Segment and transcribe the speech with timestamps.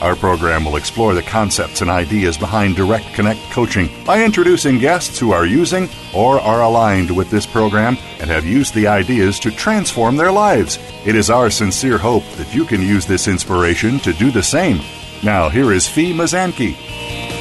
[0.00, 5.18] Our program will explore the concepts and ideas behind Direct Connect coaching by introducing guests
[5.18, 9.50] who are using or are aligned with this program and have used the ideas to
[9.50, 10.78] transform their lives.
[11.04, 14.80] It is our sincere hope that you can use this inspiration to do the same.
[15.24, 16.76] Now, here is Fee Mazanke.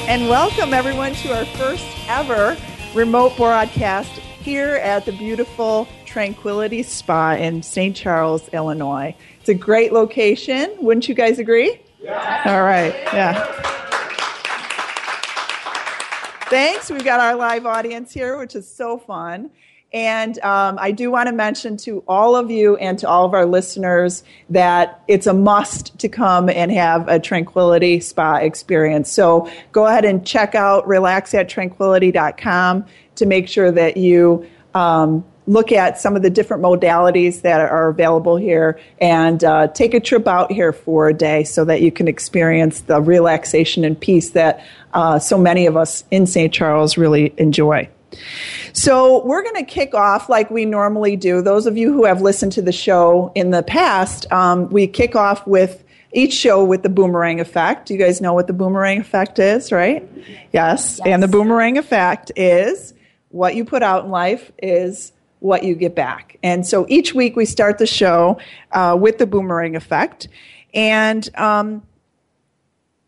[0.08, 2.58] And welcome, everyone, to our first ever
[2.95, 4.09] remote broadcast
[4.42, 7.95] here at the beautiful Tranquility Spa in St.
[7.95, 9.16] Charles, Illinois.
[9.42, 10.73] It's a great location.
[10.80, 11.80] Wouldn't you guys agree?
[12.08, 12.94] All right.
[13.13, 13.44] Yeah.
[16.49, 16.89] Thanks.
[16.89, 19.52] We've got our live audience here, which is so fun.
[19.94, 23.33] And um, I do want to mention to all of you and to all of
[23.33, 29.09] our listeners that it's a must to come and have a Tranquility Spa experience.
[29.09, 35.99] So go ahead and check out relaxattranquility.com to make sure that you um, look at
[35.99, 40.51] some of the different modalities that are available here and uh, take a trip out
[40.51, 45.17] here for a day so that you can experience the relaxation and peace that uh,
[45.17, 46.53] so many of us in St.
[46.53, 47.89] Charles really enjoy.
[48.71, 51.41] So, we're going to kick off like we normally do.
[51.41, 55.15] Those of you who have listened to the show in the past, um, we kick
[55.15, 57.89] off with each show with the boomerang effect.
[57.89, 60.07] You guys know what the boomerang effect is, right?
[60.25, 60.41] Yes.
[60.53, 61.01] yes.
[61.05, 62.93] And the boomerang effect is
[63.29, 66.37] what you put out in life is what you get back.
[66.43, 68.39] And so each week we start the show
[68.71, 70.27] uh, with the boomerang effect.
[70.73, 71.83] And um,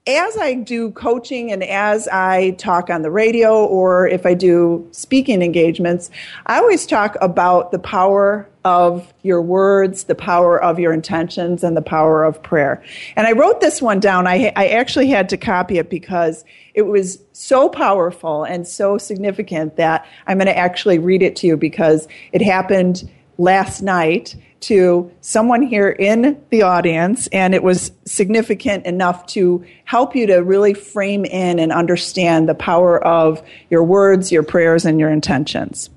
[0.07, 4.87] as I do coaching and as I talk on the radio or if I do
[4.91, 6.09] speaking engagements,
[6.45, 11.77] I always talk about the power of your words, the power of your intentions, and
[11.77, 12.83] the power of prayer.
[13.15, 14.27] And I wrote this one down.
[14.27, 16.43] I, I actually had to copy it because
[16.73, 21.47] it was so powerful and so significant that I'm going to actually read it to
[21.47, 27.91] you because it happened last night to someone here in the audience, and it was
[28.05, 33.83] significant enough to help you to really frame in and understand the power of your
[33.83, 35.89] words, your prayers, and your intentions.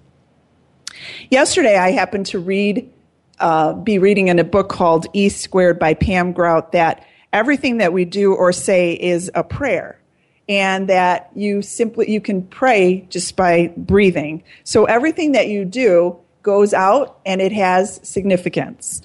[1.31, 2.91] Yesterday, I happened to read,
[3.41, 7.93] uh, be reading in a book called E Squared by Pam Grout that everything that
[7.93, 9.99] we do or say is a prayer
[10.49, 16.19] and that you simply you can pray just by breathing so everything that you do
[16.43, 19.03] goes out and it has significance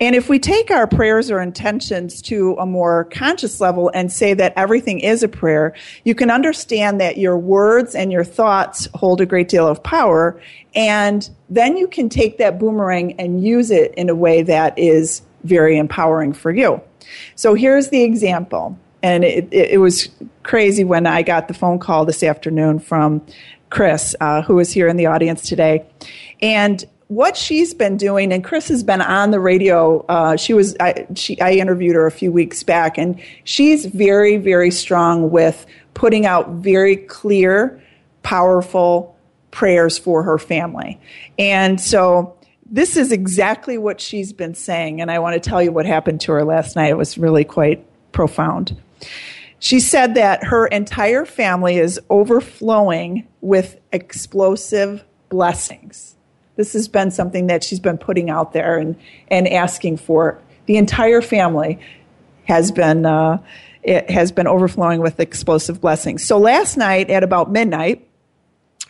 [0.00, 4.34] and if we take our prayers or intentions to a more conscious level and say
[4.34, 5.74] that everything is a prayer,
[6.04, 10.40] you can understand that your words and your thoughts hold a great deal of power.
[10.74, 15.22] And then you can take that boomerang and use it in a way that is
[15.44, 16.80] very empowering for you.
[17.36, 18.78] So here's the example.
[19.02, 20.08] And it, it, it was
[20.42, 23.24] crazy when I got the phone call this afternoon from
[23.70, 25.84] Chris, uh, who is here in the audience today.
[26.40, 30.04] And what she's been doing, and Chris has been on the radio.
[30.08, 34.36] Uh, she was I, she, I interviewed her a few weeks back, and she's very,
[34.36, 37.80] very strong with putting out very clear,
[38.22, 39.16] powerful
[39.50, 40.98] prayers for her family.
[41.38, 42.36] And so
[42.66, 46.20] this is exactly what she's been saying, and I want to tell you what happened
[46.22, 46.90] to her last night.
[46.90, 48.76] It was really quite profound.
[49.64, 56.14] She said that her entire family is overflowing with explosive blessings
[56.56, 58.96] this has been something that she's been putting out there and,
[59.28, 60.40] and asking for.
[60.66, 61.78] The entire family
[62.44, 63.38] has been uh,
[63.82, 66.24] it has been overflowing with explosive blessings.
[66.24, 68.08] So last night at about midnight,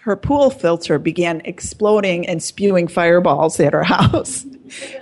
[0.03, 4.45] her pool filter began exploding and spewing fireballs at her house.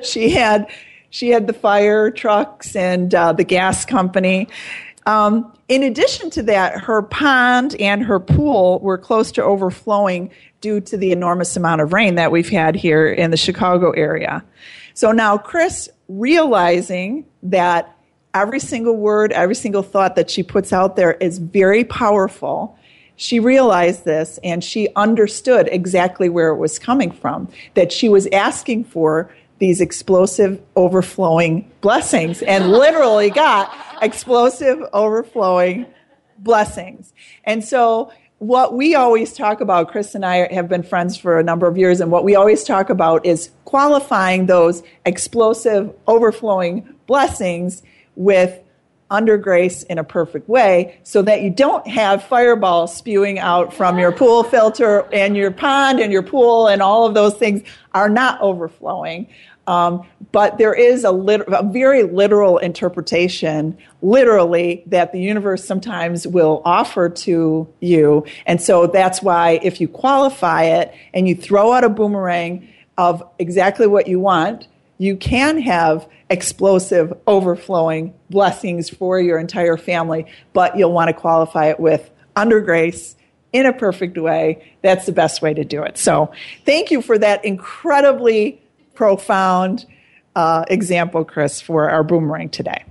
[0.02, 0.68] she had
[1.10, 4.48] she had the fire trucks and uh, the gas company.
[5.06, 10.80] Um, in addition to that, her pond and her pool were close to overflowing due
[10.80, 14.44] to the enormous amount of rain that we've had here in the Chicago area.
[14.94, 17.96] So now Chris, realizing that
[18.34, 22.78] every single word, every single thought that she puts out there is very powerful,
[23.16, 28.26] she realized this and she understood exactly where it was coming from, that she was
[28.32, 29.32] asking for
[29.62, 33.72] these explosive overflowing blessings and literally got
[34.02, 35.86] explosive overflowing
[36.38, 37.12] blessings.
[37.44, 41.44] And so what we always talk about, Chris and I have been friends for a
[41.44, 47.84] number of years, and what we always talk about is qualifying those explosive, overflowing blessings
[48.16, 48.58] with
[49.12, 53.98] under grace in a perfect way so that you don't have fireballs spewing out from
[53.98, 57.62] your pool filter and your pond and your pool and all of those things
[57.92, 59.28] are not overflowing.
[59.66, 66.26] Um, but there is a, lit- a very literal interpretation, literally, that the universe sometimes
[66.26, 68.26] will offer to you.
[68.46, 72.68] And so that's why if you qualify it and you throw out a boomerang
[72.98, 74.66] of exactly what you want,
[74.98, 81.66] you can have explosive, overflowing blessings for your entire family, but you'll want to qualify
[81.66, 83.16] it with under grace
[83.52, 84.72] in a perfect way.
[84.80, 85.98] That's the best way to do it.
[85.98, 86.32] So
[86.64, 88.61] thank you for that incredibly
[88.94, 89.86] profound
[90.34, 92.84] uh, example, Chris, for our boomerang today.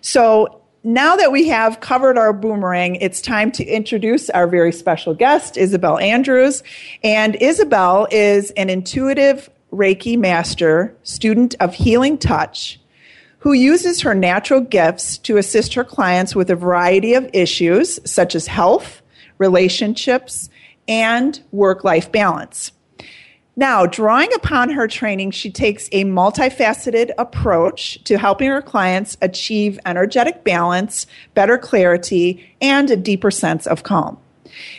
[0.00, 5.14] So now that we have covered our boomerang, it's time to introduce our very special
[5.14, 6.62] guest, Isabel Andrews.
[7.02, 12.80] And Isabel is an intuitive Reiki master, student of healing touch,
[13.38, 18.34] who uses her natural gifts to assist her clients with a variety of issues such
[18.34, 19.02] as health,
[19.38, 20.48] relationships,
[20.86, 22.70] and work life balance.
[23.58, 29.78] Now, drawing upon her training, she takes a multifaceted approach to helping her clients achieve
[29.86, 34.18] energetic balance, better clarity, and a deeper sense of calm.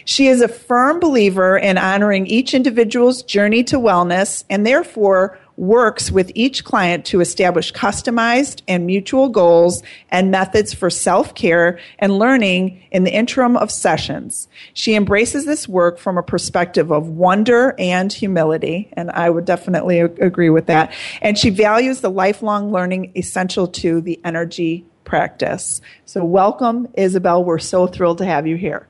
[0.06, 6.12] She is a firm believer in honoring each individual's journey to wellness and therefore works
[6.12, 12.18] with each client to establish customized and mutual goals and methods for self care and
[12.18, 14.48] learning in the interim of sessions.
[14.74, 20.00] She embraces this work from a perspective of wonder and humility, and I would definitely
[20.00, 20.94] agree with that.
[21.22, 25.82] And she values the lifelong learning essential to the energy practice.
[26.06, 27.44] So, welcome, Isabel.
[27.44, 28.88] We're so thrilled to have you here.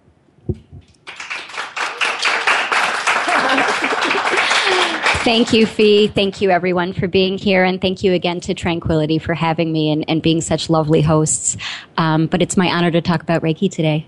[5.27, 6.07] Thank you, Fee.
[6.07, 7.65] Thank you, everyone, for being here.
[7.65, 11.57] And thank you again to Tranquility for having me and, and being such lovely hosts.
[11.97, 14.07] Um, but it's my honor to talk about Reiki today.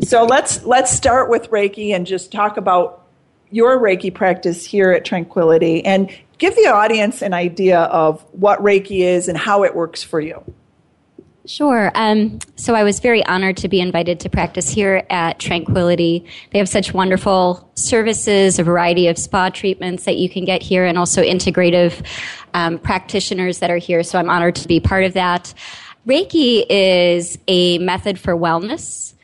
[0.00, 3.06] So let's, let's start with Reiki and just talk about
[3.50, 9.00] your Reiki practice here at Tranquility and give the audience an idea of what Reiki
[9.00, 10.42] is and how it works for you.
[11.46, 11.90] Sure.
[11.94, 16.26] Um, so I was very honored to be invited to practice here at Tranquility.
[16.52, 20.84] They have such wonderful services, a variety of spa treatments that you can get here,
[20.84, 22.06] and also integrative
[22.52, 24.02] um, practitioners that are here.
[24.02, 25.54] So I'm honored to be part of that.
[26.06, 29.14] Reiki is a method for wellness.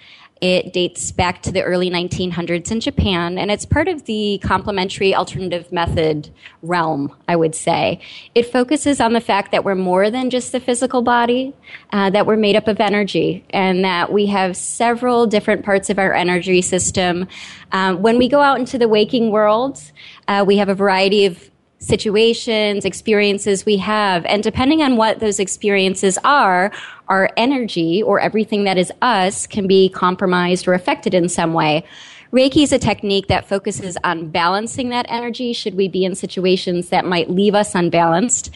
[0.41, 5.15] It dates back to the early 1900s in Japan, and it's part of the complementary
[5.15, 6.29] alternative method
[6.61, 8.01] realm, I would say.
[8.35, 11.55] It focuses on the fact that we're more than just the physical body,
[11.91, 15.99] uh, that we're made up of energy, and that we have several different parts of
[15.99, 17.27] our energy system.
[17.73, 19.81] Um, when we go out into the waking world,
[20.29, 24.25] uh, we have a variety of situations, experiences we have.
[24.27, 26.73] And depending on what those experiences are,
[27.09, 31.85] our energy or everything that is us can be compromised or affected in some way.
[32.33, 36.89] Reiki is a technique that focuses on balancing that energy should we be in situations
[36.89, 38.51] that might leave us unbalanced.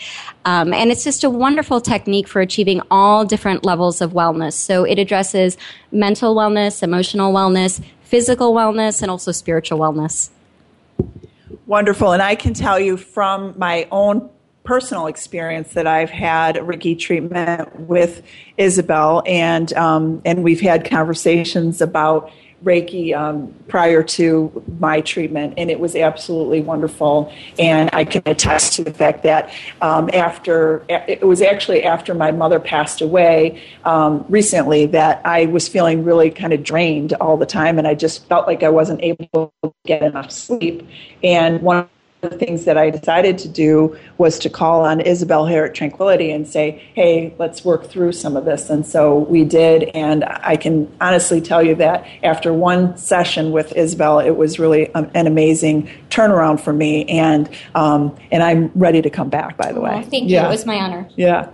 [0.45, 4.55] Um, and it's just a wonderful technique for achieving all different levels of wellness.
[4.55, 5.57] So it addresses
[5.93, 10.31] mental wellness, emotional wellness, physical wellness, and also spiritual wellness.
[11.71, 12.11] Wonderful.
[12.11, 14.29] And I can tell you from my own
[14.65, 18.25] personal experience that I've had Reiki treatment with
[18.57, 22.33] Isabel, and um, and we've had conversations about
[22.65, 27.33] Reiki um, prior to my treatment, and it was absolutely wonderful.
[27.59, 32.31] And I can attest to the fact that um, after it was actually after my
[32.31, 37.47] mother passed away um, recently that I was feeling really kind of drained all the
[37.47, 40.87] time, and I just felt like I wasn't able to get enough sleep.
[41.23, 41.89] And one
[42.21, 46.31] the things that I decided to do was to call on Isabel here at Tranquility
[46.31, 48.69] and say, hey, let's work through some of this.
[48.69, 49.85] And so we did.
[49.95, 54.93] And I can honestly tell you that after one session with Isabel, it was really
[54.95, 57.07] an amazing turnaround for me.
[57.07, 59.93] And, um, and I'm ready to come back, by the way.
[59.95, 60.35] Oh, thank you.
[60.35, 60.47] Yeah.
[60.47, 61.09] It was my honor.
[61.17, 61.49] Yeah.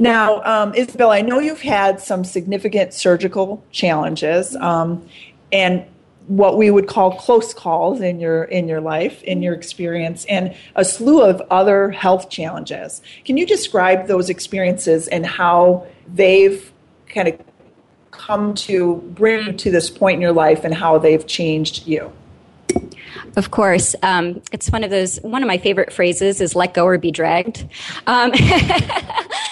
[0.00, 4.56] Now, um, Isabel, I know you've had some significant surgical challenges.
[4.56, 5.06] Um,
[5.52, 5.84] and
[6.26, 10.54] what we would call close calls in your in your life in your experience and
[10.74, 16.72] a slew of other health challenges can you describe those experiences and how they've
[17.08, 17.38] kind of
[18.10, 22.10] come to bring you to this point in your life and how they've changed you
[23.36, 25.18] Of course, um, it's one of those.
[25.18, 27.66] One of my favorite phrases is "let go or be dragged."
[28.06, 28.32] Um,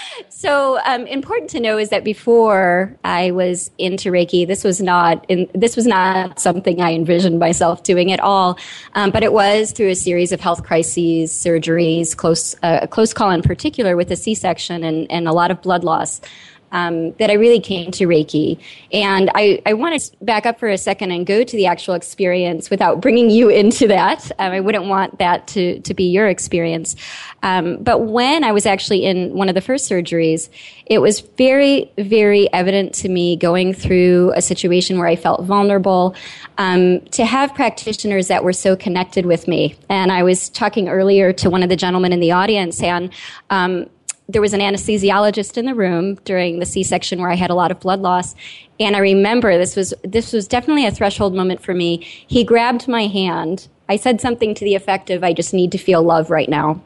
[0.43, 5.25] so um, important to know is that before I was into Reiki, this was not
[5.29, 8.59] in, this was not something I envisioned myself doing at all.
[8.97, 13.15] Um, but it was through a series of health crises, surgeries, close uh, a close
[13.15, 16.21] call in particular with a C-section and, and a lot of blood loss
[16.73, 18.59] um, that I really came to Reiki.
[18.93, 21.95] And I, I want to back up for a second and go to the actual
[21.95, 24.33] experience without bringing you into that.
[24.39, 26.97] Um, I wouldn't want that to, to be your experience.
[27.43, 30.49] Um, but when I was actually in one of the first surgeries,
[30.87, 36.15] it was very, very evident to me going through a situation where I felt vulnerable
[36.59, 39.75] um, to have practitioners that were so connected with me.
[39.89, 43.11] And I was talking earlier to one of the gentlemen in the audience, and
[43.51, 43.89] um,
[44.33, 47.71] there was an anesthesiologist in the room during the C-section where I had a lot
[47.71, 48.35] of blood loss,
[48.81, 51.99] and I remember this was this was definitely a threshold moment for me.
[52.27, 53.69] He grabbed my hand.
[53.89, 56.81] I said something to the effect of, "I just need to feel love right now."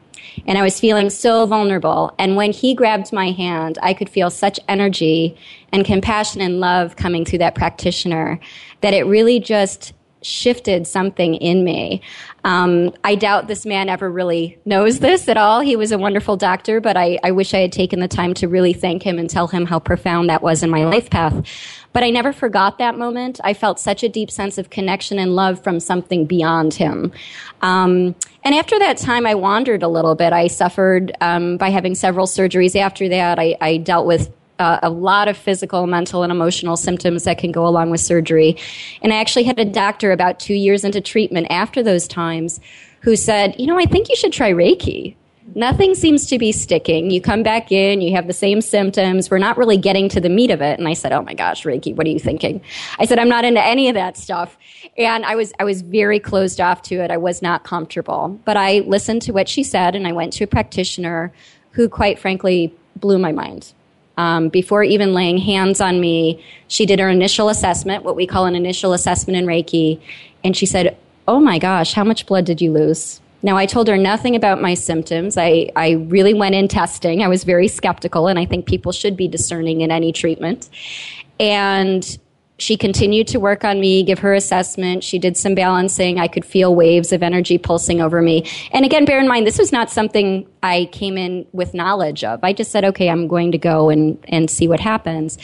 [0.45, 2.13] And I was feeling so vulnerable.
[2.19, 5.35] And when he grabbed my hand, I could feel such energy
[5.71, 8.39] and compassion and love coming through that practitioner
[8.81, 12.01] that it really just shifted something in me.
[12.43, 15.59] Um, I doubt this man ever really knows this at all.
[15.59, 18.47] He was a wonderful doctor, but I, I wish I had taken the time to
[18.47, 21.45] really thank him and tell him how profound that was in my life path.
[21.93, 23.39] But I never forgot that moment.
[23.43, 27.11] I felt such a deep sense of connection and love from something beyond him.
[27.61, 30.31] Um, and after that time, I wandered a little bit.
[30.31, 33.39] I suffered um, by having several surgeries after that.
[33.39, 37.51] I, I dealt with uh, a lot of physical, mental, and emotional symptoms that can
[37.51, 38.57] go along with surgery.
[39.01, 42.59] And I actually had a doctor about two years into treatment after those times
[43.01, 45.15] who said, You know, I think you should try Reiki.
[45.55, 47.09] Nothing seems to be sticking.
[47.09, 49.31] You come back in, you have the same symptoms.
[49.31, 50.77] We're not really getting to the meat of it.
[50.77, 52.61] And I said, Oh my gosh, Reiki, what are you thinking?
[52.99, 54.57] I said, I'm not into any of that stuff.
[54.97, 57.11] And I was, I was very closed off to it.
[57.11, 58.39] I was not comfortable.
[58.43, 61.31] But I listened to what she said and I went to a practitioner
[61.71, 63.73] who, quite frankly, blew my mind.
[64.17, 68.45] Um, before even laying hands on me, she did her initial assessment, what we call
[68.45, 70.01] an initial assessment in Reiki,
[70.43, 70.97] and she said,
[71.27, 73.21] Oh my gosh, how much blood did you lose?
[73.43, 75.37] Now, I told her nothing about my symptoms.
[75.37, 77.21] I, I really went in testing.
[77.21, 80.69] I was very skeptical, and I think people should be discerning in any treatment.
[81.39, 82.17] And
[82.57, 85.03] she continued to work on me, give her assessment.
[85.03, 86.19] She did some balancing.
[86.19, 88.49] I could feel waves of energy pulsing over me.
[88.71, 92.39] And again, bear in mind, this was not something I came in with knowledge of.
[92.43, 95.37] I just said, okay, I'm going to go and, and see what happens.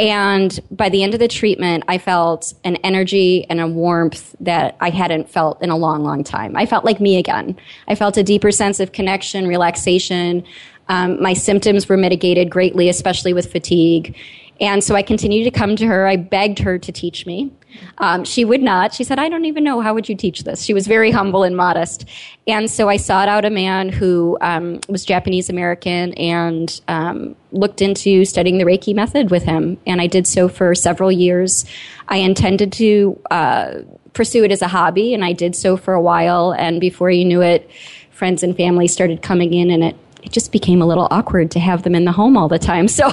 [0.00, 4.76] And by the end of the treatment, I felt an energy and a warmth that
[4.80, 6.56] I hadn't felt in a long, long time.
[6.56, 7.56] I felt like me again.
[7.86, 10.42] I felt a deeper sense of connection, relaxation.
[10.88, 14.16] Um, my symptoms were mitigated greatly, especially with fatigue.
[14.60, 16.06] And so I continued to come to her.
[16.06, 17.50] I begged her to teach me.
[17.98, 18.92] Um, she would not.
[18.92, 19.80] She said, I don't even know.
[19.80, 20.62] How would you teach this?
[20.62, 22.04] She was very humble and modest.
[22.46, 27.80] And so I sought out a man who um, was Japanese American and um, looked
[27.80, 29.78] into studying the Reiki method with him.
[29.86, 31.64] And I did so for several years.
[32.08, 33.74] I intended to uh,
[34.12, 36.52] pursue it as a hobby, and I did so for a while.
[36.52, 37.70] And before you knew it,
[38.10, 41.60] friends and family started coming in, and it it just became a little awkward to
[41.60, 42.88] have them in the home all the time.
[42.88, 43.08] So,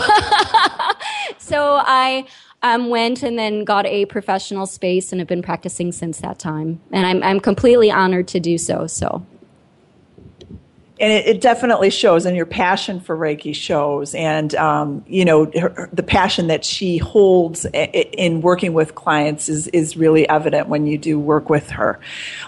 [1.48, 2.26] so I
[2.62, 6.82] um, went and then got a professional space and have been practicing since that time.
[6.92, 8.88] And I'm, I'm completely honored to do so.
[8.88, 9.26] So
[11.00, 15.46] and it, it, definitely shows and your passion for reiki shows and um, you know
[15.60, 20.88] her, the passion that she holds in working with clients is, is really evident when
[20.88, 22.00] you do work with her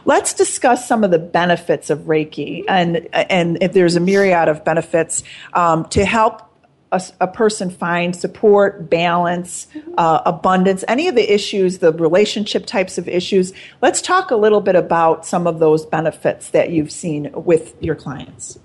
[0.06, 4.64] let's discuss some of the benefits of reiki and and if there's a myriad of
[4.66, 6.49] benefits um, to help
[6.92, 9.68] a, a, person find support, balance,
[9.98, 13.54] uh, abundance, any of the issues, the relationship types of issues.
[13.82, 17.96] Let's talk a little bit about some of those benefits that you've seen with your
[17.96, 18.60] clients.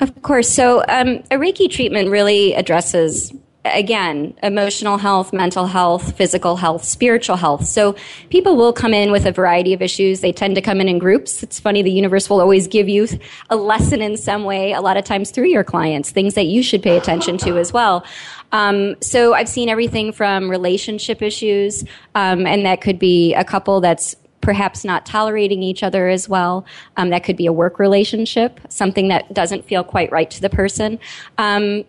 [0.00, 0.48] Of course.
[0.48, 3.32] So, um, a Reiki treatment really addresses
[3.64, 7.66] again, emotional health, mental health, physical health, spiritual health.
[7.66, 7.94] So
[8.30, 10.20] people will come in with a variety of issues.
[10.20, 11.42] They tend to come in in groups.
[11.42, 13.06] It's funny, the universe will always give you
[13.50, 16.62] a lesson in some way, a lot of times through your clients, things that you
[16.62, 18.04] should pay attention to as well.
[18.52, 23.80] Um, so I've seen everything from relationship issues, um, and that could be a couple
[23.80, 26.64] that's perhaps not tolerating each other as well.
[26.96, 30.48] Um, that could be a work relationship, something that doesn't feel quite right to the
[30.48, 30.98] person.
[31.36, 31.84] Um,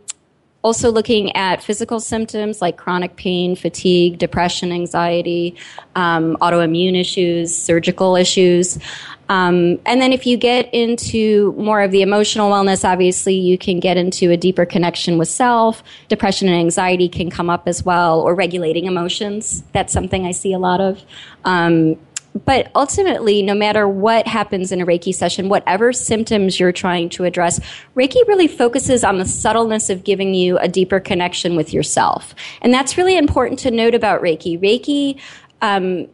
[0.63, 5.55] also looking at physical symptoms like chronic pain, fatigue, depression, anxiety,
[5.95, 8.77] um, autoimmune issues, surgical issues.
[9.29, 13.79] Um, and then if you get into more of the emotional wellness, obviously you can
[13.79, 15.83] get into a deeper connection with self.
[16.09, 19.63] Depression and anxiety can come up as well, or regulating emotions.
[19.71, 21.01] That's something I see a lot of.
[21.45, 21.97] Um,
[22.45, 27.25] but ultimately, no matter what happens in a Reiki session, whatever symptoms you're trying to
[27.25, 27.59] address,
[27.95, 32.33] Reiki really focuses on the subtleness of giving you a deeper connection with yourself.
[32.61, 34.59] And that's really important to note about Reiki.
[34.59, 35.19] Reiki,
[35.61, 36.07] um,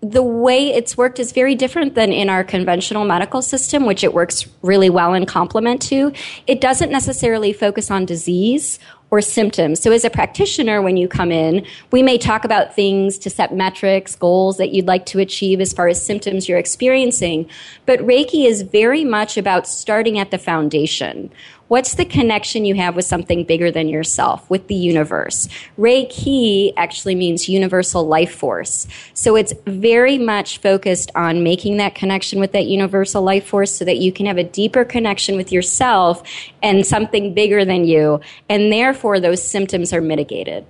[0.00, 4.12] the way it's worked is very different than in our conventional medical system, which it
[4.12, 6.12] works really well in complement to.
[6.46, 8.80] It doesn't necessarily focus on disease
[9.12, 9.78] or symptoms.
[9.78, 13.54] So as a practitioner, when you come in, we may talk about things to set
[13.54, 17.46] metrics, goals that you'd like to achieve as far as symptoms you're experiencing.
[17.84, 21.30] But Reiki is very much about starting at the foundation.
[21.72, 25.48] What's the connection you have with something bigger than yourself, with the universe?
[25.78, 28.86] Reiki actually means universal life force.
[29.14, 33.86] So it's very much focused on making that connection with that universal life force so
[33.86, 36.22] that you can have a deeper connection with yourself
[36.62, 38.20] and something bigger than you.
[38.50, 40.66] And therefore, those symptoms are mitigated.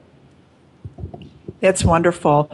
[1.58, 2.48] That's wonderful.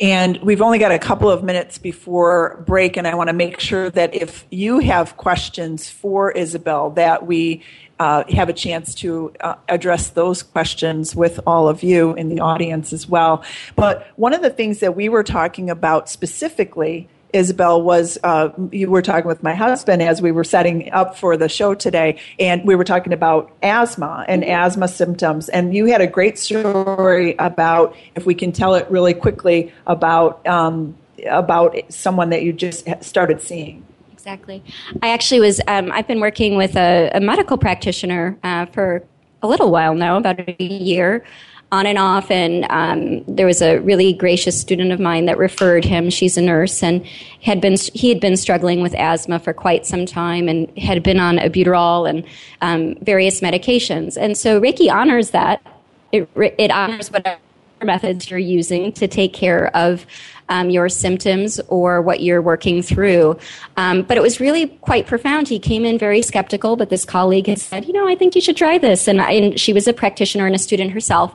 [0.00, 3.60] And we've only got a couple of minutes before break, and I want to make
[3.60, 7.62] sure that if you have questions for Isabel, that we
[7.98, 12.40] uh, have a chance to uh, address those questions with all of you in the
[12.40, 13.44] audience as well.
[13.76, 18.90] But one of the things that we were talking about specifically Isabel, was uh, you
[18.90, 22.64] were talking with my husband as we were setting up for the show today, and
[22.64, 25.48] we were talking about asthma and asthma symptoms.
[25.48, 30.46] And you had a great story about, if we can tell it really quickly, about
[30.46, 30.96] um,
[31.28, 33.84] about someone that you just started seeing.
[34.12, 34.62] Exactly.
[35.02, 35.60] I actually was.
[35.66, 39.02] Um, I've been working with a, a medical practitioner uh, for
[39.42, 41.24] a little while now, about a year
[41.72, 42.30] on and off.
[42.30, 46.10] And um, there was a really gracious student of mine that referred him.
[46.10, 47.04] She's a nurse and
[47.42, 51.20] had been he had been struggling with asthma for quite some time and had been
[51.20, 52.24] on albuterol and
[52.60, 54.16] um, various medications.
[54.20, 55.64] And so Reiki honors that.
[56.12, 57.38] It, it honors whatever
[57.82, 60.06] methods you're using to take care of
[60.50, 63.38] um, your symptoms or what you're working through.
[63.76, 65.48] Um, but it was really quite profound.
[65.48, 68.40] He came in very skeptical, but this colleague had said, you know, I think you
[68.42, 69.08] should try this.
[69.08, 71.34] And, I, and she was a practitioner and a student herself.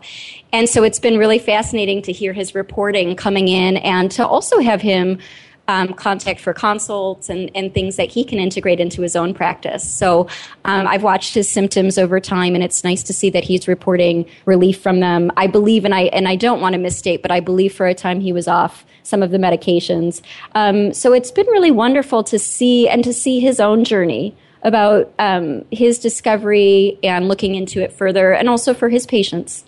[0.53, 4.59] And so it's been really fascinating to hear his reporting coming in and to also
[4.59, 5.19] have him
[5.67, 9.87] um, contact for consults and, and things that he can integrate into his own practice.
[9.87, 10.27] So
[10.65, 14.25] um, I've watched his symptoms over time, and it's nice to see that he's reporting
[14.45, 15.31] relief from them.
[15.37, 17.93] I believe, and I and I don't want to misstate, but I believe for a
[17.95, 20.21] time he was off some of the medications.
[20.53, 25.13] Um, so it's been really wonderful to see and to see his own journey about
[25.19, 29.63] um, his discovery and looking into it further, and also for his patients.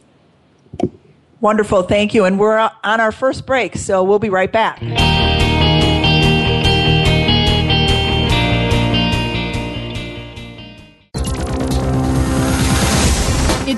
[1.39, 2.25] Wonderful, thank you.
[2.25, 4.81] And we're on our first break, so we'll be right back.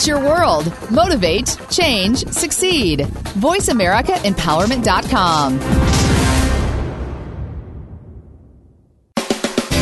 [0.07, 0.73] Your world.
[0.91, 2.99] Motivate, change, succeed.
[2.99, 5.89] VoiceAmericaEmpowerment.com.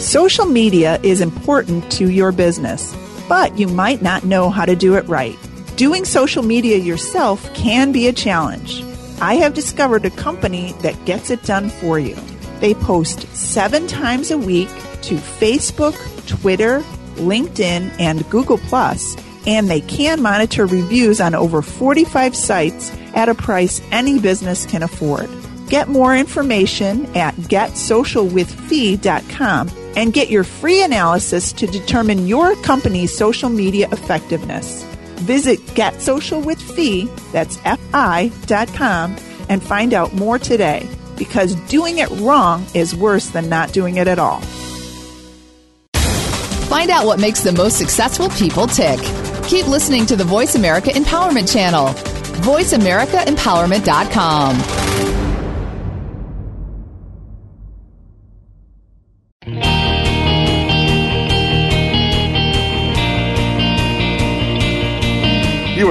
[0.02, 2.94] Social media is important to your business,
[3.30, 5.38] but you might not know how to do it right.
[5.82, 8.84] Doing social media yourself can be a challenge.
[9.20, 12.16] I have discovered a company that gets it done for you.
[12.60, 15.96] They post seven times a week to Facebook,
[16.28, 16.82] Twitter,
[17.16, 18.60] LinkedIn, and Google,
[19.48, 24.84] and they can monitor reviews on over 45 sites at a price any business can
[24.84, 25.32] afford.
[25.68, 33.50] Get more information at getsocialwithfee.com and get your free analysis to determine your company's social
[33.50, 34.86] media effectiveness.
[35.22, 39.16] Visit GetSocialWithFee, that's F-I, dot com,
[39.50, 44.08] and find out more today because doing it wrong is worse than not doing it
[44.08, 44.42] at all.
[46.72, 48.98] Find out what makes the most successful people tick.
[49.44, 51.88] Keep listening to the Voice America Empowerment Channel.
[52.42, 54.91] VoiceAmericaEmpowerment.com.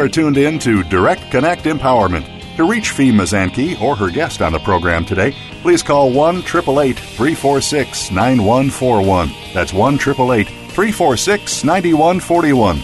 [0.00, 2.26] are tuned in to Direct Connect Empowerment.
[2.56, 6.98] To reach Fee Mazanke or her guest on the program today, please call 1 888
[6.98, 9.30] 346 9141.
[9.52, 12.80] That's 1 888 346 9141.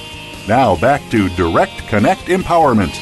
[0.46, 2.94] Now back to Direct Connect Empowerment.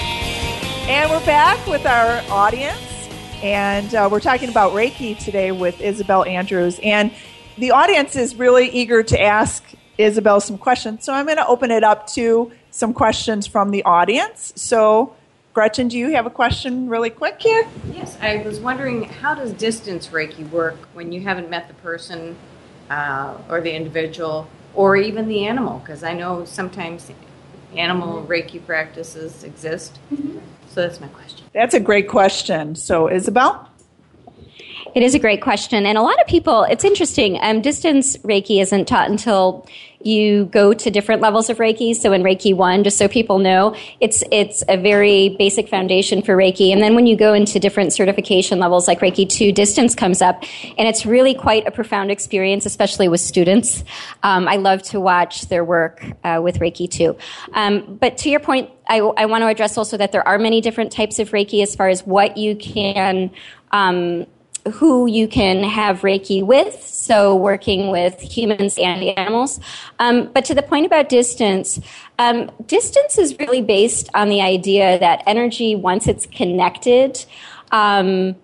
[0.88, 3.09] And we're back with our audience,
[3.42, 6.79] and uh, we're talking about Reiki today with Isabel Andrews.
[6.85, 7.12] And
[7.59, 9.64] the audience is really eager to ask
[9.98, 13.85] Isabel some questions, so I'm going to open it up to some questions from the
[13.85, 14.53] audience.
[14.57, 15.15] So,
[15.53, 17.65] Gretchen, do you have a question really quick here?
[17.93, 22.37] Yes, I was wondering how does distance Reiki work when you haven't met the person
[22.91, 25.79] uh, or the individual or even the animal?
[25.79, 27.13] Because I know sometimes
[27.77, 28.33] animal mm-hmm.
[28.33, 30.01] Reiki practices exist.
[30.13, 30.39] Mm-hmm.
[30.69, 31.47] So that's my question.
[31.53, 32.75] That's a great question.
[32.75, 33.71] So, Isabel?
[34.97, 35.87] It is a great question.
[35.87, 37.39] And a lot of people, it's interesting.
[37.41, 39.67] Um, distance Reiki isn't taught until
[40.07, 41.95] you go to different levels of Reiki.
[41.95, 46.37] So in Reiki 1, just so people know, it's, it's a very basic foundation for
[46.37, 46.73] Reiki.
[46.73, 50.43] And then when you go into different certification levels like Reiki 2, distance comes up.
[50.77, 53.85] And it's really quite a profound experience, especially with students.
[54.23, 57.17] Um, I love to watch their work uh, with Reiki 2.
[57.53, 60.61] Um, but to your point, I, I want to address also that there are many
[60.61, 63.31] different types of Reiki as far as what you can
[63.73, 64.27] um,
[64.72, 69.61] who you can have Reiki with, so working with humans and animals.
[69.98, 71.81] Um, but to the point about distance,
[72.18, 77.24] um, distance is really based on the idea that energy, once it's connected,
[77.72, 78.37] um,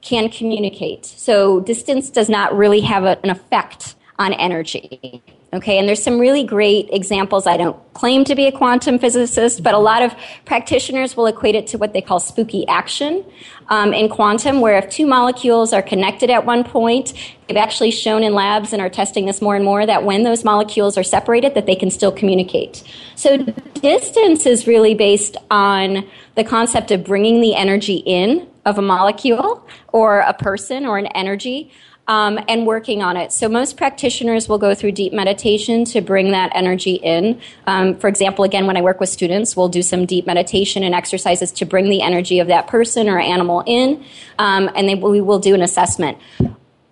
[0.00, 1.04] can communicate.
[1.04, 5.22] So distance does not really have a, an effect on energy.
[5.52, 7.46] Okay, and there's some really great examples.
[7.46, 10.12] I don't claim to be a quantum physicist, but a lot of
[10.44, 13.24] practitioners will equate it to what they call spooky action
[13.68, 17.14] um, in quantum, where if two molecules are connected at one point,
[17.46, 20.44] they've actually shown in labs and are testing this more and more that when those
[20.44, 22.82] molecules are separated, that they can still communicate.
[23.14, 28.82] So distance is really based on the concept of bringing the energy in of a
[28.82, 31.70] molecule or a person or an energy
[32.08, 33.32] um, and working on it.
[33.32, 37.40] So most practitioners will go through deep meditation to bring that energy in.
[37.66, 40.94] Um, for example, again, when I work with students, we'll do some deep meditation and
[40.94, 44.04] exercises to bring the energy of that person or animal in,
[44.38, 46.18] um, and they, we will do an assessment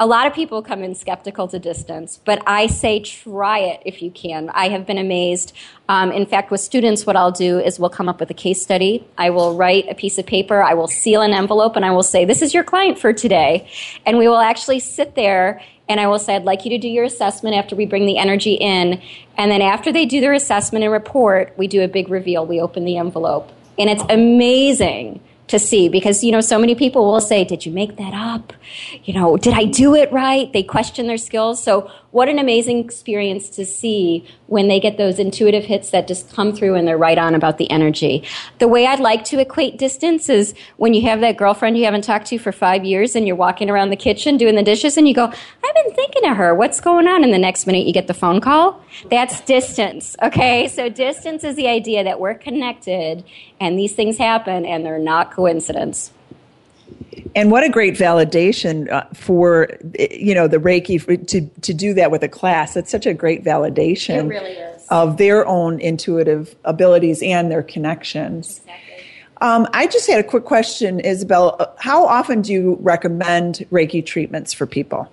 [0.01, 4.03] a lot of people come in skeptical to distance, but I say try it if
[4.03, 4.51] you can.
[4.51, 5.53] I have been amazed.
[5.89, 8.61] Um, in fact, with students, what I'll do is we'll come up with a case
[8.61, 9.07] study.
[9.17, 12.03] I will write a piece of paper, I will seal an envelope, and I will
[12.03, 13.69] say, This is your client for today.
[14.05, 16.89] And we will actually sit there and I will say, I'd like you to do
[16.89, 19.01] your assessment after we bring the energy in.
[19.37, 22.47] And then after they do their assessment and report, we do a big reveal.
[22.47, 23.53] We open the envelope.
[23.79, 27.73] And it's amazing to see because you know so many people will say did you
[27.73, 28.53] make that up?
[29.05, 30.53] You know did i do it right?
[30.53, 31.63] They question their skills.
[31.63, 36.33] So what an amazing experience to see when they get those intuitive hits that just
[36.33, 38.23] come through and they're right on about the energy.
[38.61, 42.05] The way I'd like to equate distance is when you have that girlfriend you haven't
[42.05, 45.09] talked to for five years and you're walking around the kitchen doing the dishes and
[45.09, 46.55] you go, I've been thinking of her.
[46.55, 47.25] What's going on?
[47.25, 48.81] And the next minute you get the phone call.
[49.11, 50.15] That's distance.
[50.23, 50.69] Okay.
[50.69, 53.25] So distance is the idea that we're connected
[53.59, 56.13] and these things happen and they're not coincidence.
[57.35, 62.11] And what a great validation uh, for you know the Reiki to to do that
[62.11, 62.77] with a class.
[62.77, 64.57] It's such a great validation really
[64.91, 68.59] of their own intuitive abilities and their connections.
[68.59, 68.85] Exactly.
[69.41, 71.57] Um, I just had a quick question, Isabel.
[71.59, 75.11] Uh, how often do you recommend Reiki treatments for people?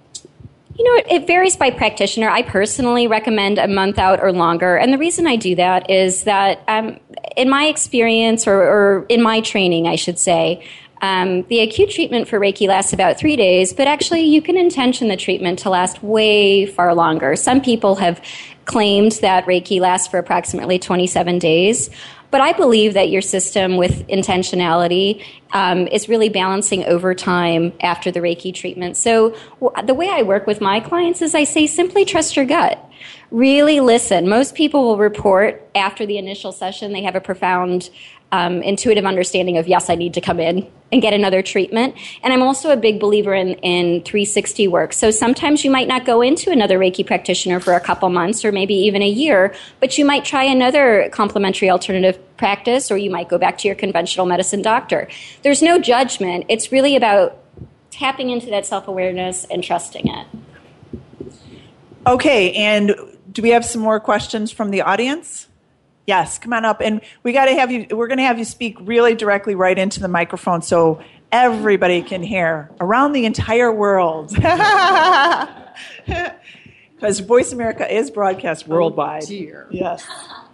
[0.78, 2.30] You know, it, it, varies by practitioner.
[2.30, 4.78] I personally recommend a month out or longer.
[4.78, 7.00] And the reason I do that is that, um,
[7.36, 10.66] in my experience, or, or, in my training, I should say,
[11.02, 15.08] um, the acute treatment for Reiki lasts about three days, but actually you can intention
[15.08, 17.36] the treatment to last way far longer.
[17.36, 18.24] Some people have
[18.66, 21.90] claimed that Reiki lasts for approximately 27 days.
[22.30, 28.10] But I believe that your system with intentionality um, is really balancing over time after
[28.10, 28.96] the Reiki treatment.
[28.96, 32.46] So w- the way I work with my clients is I say simply trust your
[32.46, 32.80] gut.
[33.32, 34.30] Really listen.
[34.30, 37.90] Most people will report after the initial session they have a profound
[38.32, 41.96] um, intuitive understanding of yes, I need to come in and get another treatment.
[42.24, 44.94] And I'm also a big believer in, in 360 work.
[44.94, 48.52] So sometimes you might not go into another Reiki practitioner for a couple months or
[48.52, 53.30] maybe even a year, but you might try another complementary alternative practice or you might
[53.30, 55.08] go back to your conventional medicine doctor.
[55.44, 56.46] There's no judgment.
[56.50, 57.38] It's really about
[57.90, 60.28] tapping into that self awareness and trusting it.
[62.08, 62.96] Okay, and
[63.32, 65.48] do we have some more questions from the audience?
[66.08, 66.82] Yes, come on up.
[66.82, 69.78] And we got to have you, we're going to have you speak really directly right
[69.78, 74.36] into the microphone so everybody can hear around the entire world.
[77.02, 79.24] Because Voice America is broadcast oh, worldwide.
[79.24, 79.68] Oh, dear.
[79.72, 80.08] Yes.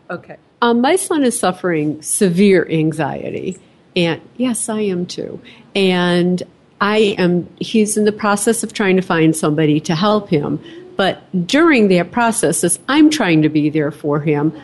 [0.09, 0.37] Okay.
[0.61, 3.57] Um, my son is suffering severe anxiety.
[3.97, 5.41] And yes, I am too.
[5.75, 6.41] And
[6.79, 10.63] I am, he's in the process of trying to find somebody to help him.
[10.95, 14.57] But during that process, as I'm trying to be there for him,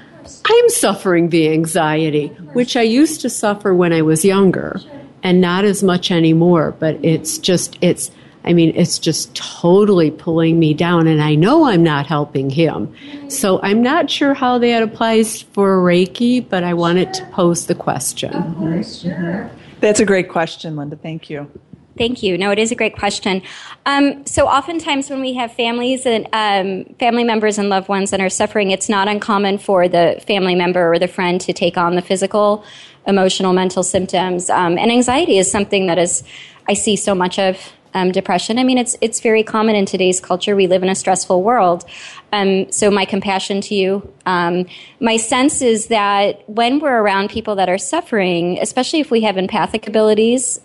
[0.45, 4.79] I'm suffering the anxiety, which I used to suffer when I was younger
[5.23, 8.11] and not as much anymore, but it's just, it's,
[8.43, 12.93] I mean, it's just totally pulling me down, and I know I'm not helping him.
[13.29, 17.75] So I'm not sure how that applies for Reiki, but I wanted to pose the
[17.75, 18.33] question.
[18.33, 19.57] Mm-hmm.
[19.79, 20.97] That's a great question, Linda.
[20.97, 21.49] Thank you.
[21.95, 22.37] Thank you.
[22.39, 23.43] No, it is a great question.
[23.85, 28.19] Um, so, oftentimes when we have families and um, family members and loved ones that
[28.19, 31.95] are suffering, it's not uncommon for the family member or the friend to take on
[31.95, 32.65] the physical,
[33.05, 34.49] emotional, mental symptoms.
[34.49, 36.23] Um, and anxiety is something that is
[36.67, 37.57] I see so much of.
[37.95, 38.57] Um, depression.
[38.57, 40.55] I mean, it's it's very common in today's culture.
[40.55, 41.85] We live in a stressful world.
[42.31, 44.11] Um, so, my compassion to you.
[44.25, 44.65] Um,
[44.99, 49.37] my sense is that when we're around people that are suffering, especially if we have
[49.37, 50.59] empathic abilities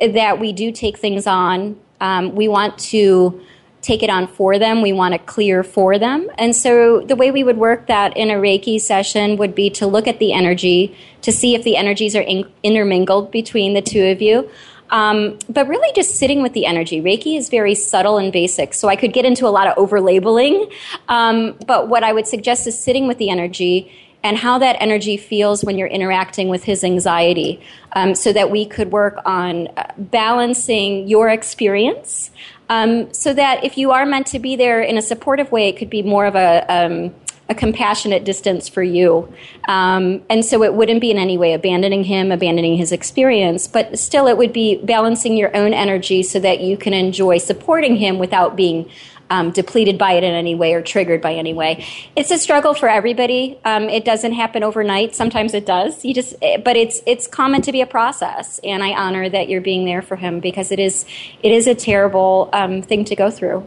[0.00, 1.78] that we do take things on.
[2.00, 3.40] Um, we want to
[3.82, 4.80] take it on for them.
[4.80, 6.30] We want to clear for them.
[6.38, 9.86] And so the way we would work that in a Reiki session would be to
[9.86, 14.04] look at the energy to see if the energies are in- intermingled between the two
[14.06, 14.48] of you.
[14.90, 17.00] Um, but really just sitting with the energy.
[17.00, 20.00] Reiki is very subtle and basic, so I could get into a lot of over
[20.02, 20.70] labeling.
[21.08, 23.90] Um, but what I would suggest is sitting with the energy
[24.22, 27.60] and how that energy feels when you're interacting with his anxiety
[27.92, 32.30] um, so that we could work on uh, balancing your experience
[32.68, 35.76] um, so that if you are meant to be there in a supportive way, it
[35.76, 37.14] could be more of a, um,
[37.50, 39.30] a compassionate distance for you.
[39.68, 43.98] Um, and so it wouldn't be in any way abandoning him, abandoning his experience, but
[43.98, 48.18] still it would be balancing your own energy so that you can enjoy supporting him
[48.18, 48.90] without being
[49.32, 51.86] um, depleted by it in any way or triggered by any way.
[52.14, 53.58] It's a struggle for everybody.
[53.64, 55.14] Um, it doesn't happen overnight.
[55.14, 56.04] Sometimes it does.
[56.04, 59.48] You just, eh, but it's it's common to be a process, and I honor that
[59.48, 61.06] you're being there for him because it is
[61.42, 63.66] it is a terrible um, thing to go through.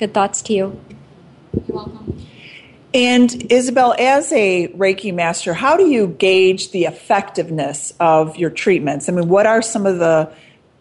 [0.00, 0.80] Good thoughts to you.
[1.68, 2.26] You're welcome.
[2.92, 9.08] And Isabel, as a Reiki master, how do you gauge the effectiveness of your treatments?
[9.08, 10.32] I mean, what are some of the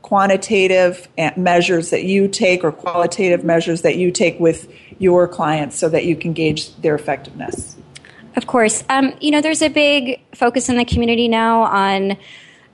[0.03, 5.89] quantitative measures that you take or qualitative measures that you take with your clients so
[5.89, 7.75] that you can gauge their effectiveness?
[8.35, 8.83] Of course.
[8.89, 12.17] Um, you know, there's a big focus in the community now on,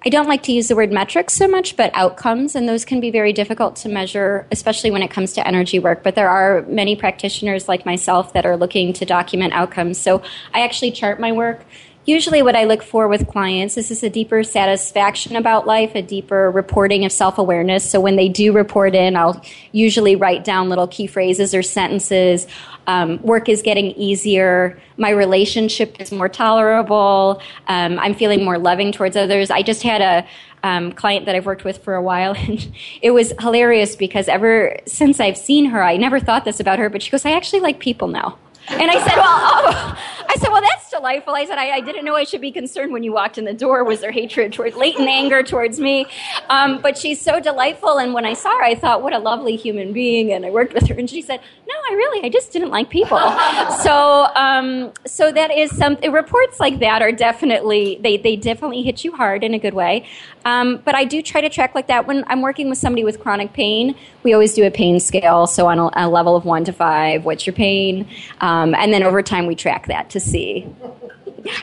[0.05, 3.01] I don't like to use the word metrics so much, but outcomes, and those can
[3.01, 6.03] be very difficult to measure, especially when it comes to energy work.
[6.03, 9.97] But there are many practitioners like myself that are looking to document outcomes.
[9.97, 11.65] So I actually chart my work
[12.09, 16.01] usually what I look for with clients is just a deeper satisfaction about life, a
[16.01, 17.89] deeper reporting of self awareness.
[17.89, 19.41] So when they do report in, I'll
[19.71, 22.47] usually write down little key phrases or sentences.
[22.87, 24.79] Um, work is getting easier.
[24.97, 27.41] My relationship is more tolerable.
[27.67, 29.51] Um, I'm feeling more loving towards others.
[29.51, 30.27] I just had a
[30.63, 34.77] um, client that I've worked with for a while, and it was hilarious because ever
[34.87, 37.59] since I've seen her, I never thought this about her, but she goes, I actually
[37.59, 38.37] like people now.
[38.69, 39.97] And I said, well, oh.
[40.29, 41.33] I said, well, that's delightful.
[41.33, 43.53] I said, I, I, didn't know I should be concerned when you walked in the
[43.53, 43.85] door.
[43.85, 46.05] Was there hatred towards, latent anger towards me?
[46.49, 47.97] Um, but she's so delightful.
[47.99, 50.33] And when I saw her, I thought, what a lovely human being.
[50.33, 52.89] And I worked with her, and she said, no, I really, I just didn't like
[52.89, 53.17] people.
[53.81, 59.03] so, um, so that is some reports like that are definitely they they definitely hit
[59.03, 60.05] you hard in a good way.
[60.45, 63.19] Um, but I do try to track like that when I'm working with somebody with
[63.19, 63.95] chronic pain.
[64.23, 65.47] We always do a pain scale.
[65.47, 68.07] So on a, a level of one to five, what's your pain?
[68.41, 70.67] Um, and then over time we track that to see.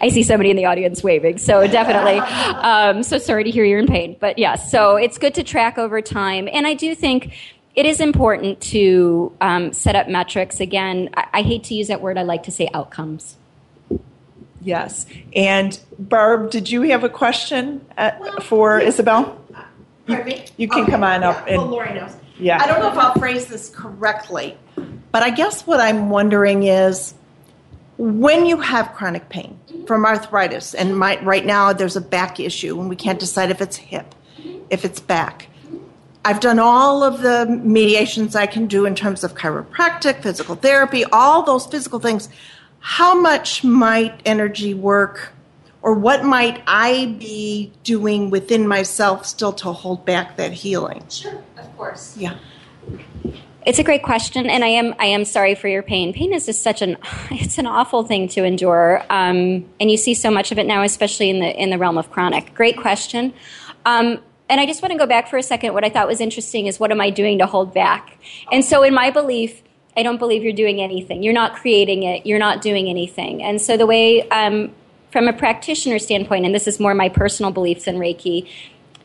[0.00, 2.18] I see somebody in the audience waving, so definitely.
[2.18, 4.60] Um, so sorry to hear you're in pain, but yes.
[4.62, 7.34] Yeah, so it's good to track over time, and I do think
[7.74, 10.60] it is important to um, set up metrics.
[10.60, 12.16] Again, I, I, hate to use that word.
[12.16, 13.36] I like to say outcomes.
[14.62, 15.06] Yes.
[15.34, 18.88] And Barb, did you have a question at, well, for yeah.
[18.88, 19.40] Isabel?
[20.06, 20.44] Pardon you, me?
[20.56, 20.90] You can okay.
[20.90, 21.46] come on up.
[21.46, 22.16] And, well, Lori knows.
[22.38, 22.62] Yeah.
[22.62, 24.56] I don't know if I'll phrase this correctly,
[25.12, 27.14] but I guess what I'm wondering is
[27.98, 32.78] when you have chronic pain from arthritis, and my, right now there's a back issue,
[32.80, 34.14] and we can't decide if it's hip,
[34.70, 35.48] if it's back
[36.26, 41.04] I've done all of the mediations I can do in terms of chiropractic, physical therapy,
[41.04, 42.28] all those physical things.
[42.80, 45.32] How much might energy work
[45.82, 51.04] or what might I be doing within myself still to hold back that healing?
[51.08, 52.16] Sure, of course.
[52.16, 52.38] Yeah.
[53.66, 56.12] It's a great question, and I am I am sorry for your pain.
[56.12, 56.96] Pain is just such an
[57.32, 60.82] it's an awful thing to endure, um, and you see so much of it now,
[60.82, 62.54] especially in the in the realm of chronic.
[62.54, 63.34] Great question.
[63.84, 65.74] Um, and I just want to go back for a second.
[65.74, 68.16] What I thought was interesting is what am I doing to hold back?
[68.52, 69.60] And so, in my belief,
[69.96, 71.24] I don't believe you're doing anything.
[71.24, 72.24] You're not creating it.
[72.24, 73.42] You're not doing anything.
[73.42, 74.72] And so, the way, um,
[75.10, 78.48] from a practitioner standpoint, and this is more my personal beliefs in Reiki,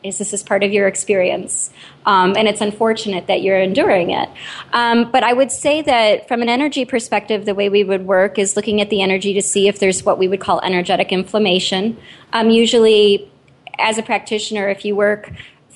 [0.04, 1.70] is this is part of your experience.
[2.06, 4.30] Um, and it's unfortunate that you're enduring it.
[4.74, 8.40] Um, but I would say that from an energy perspective, the way we would work
[8.40, 11.98] is looking at the energy to see if there's what we would call energetic inflammation.
[12.34, 13.32] Um, usually,
[13.78, 15.32] as a practitioner, if you work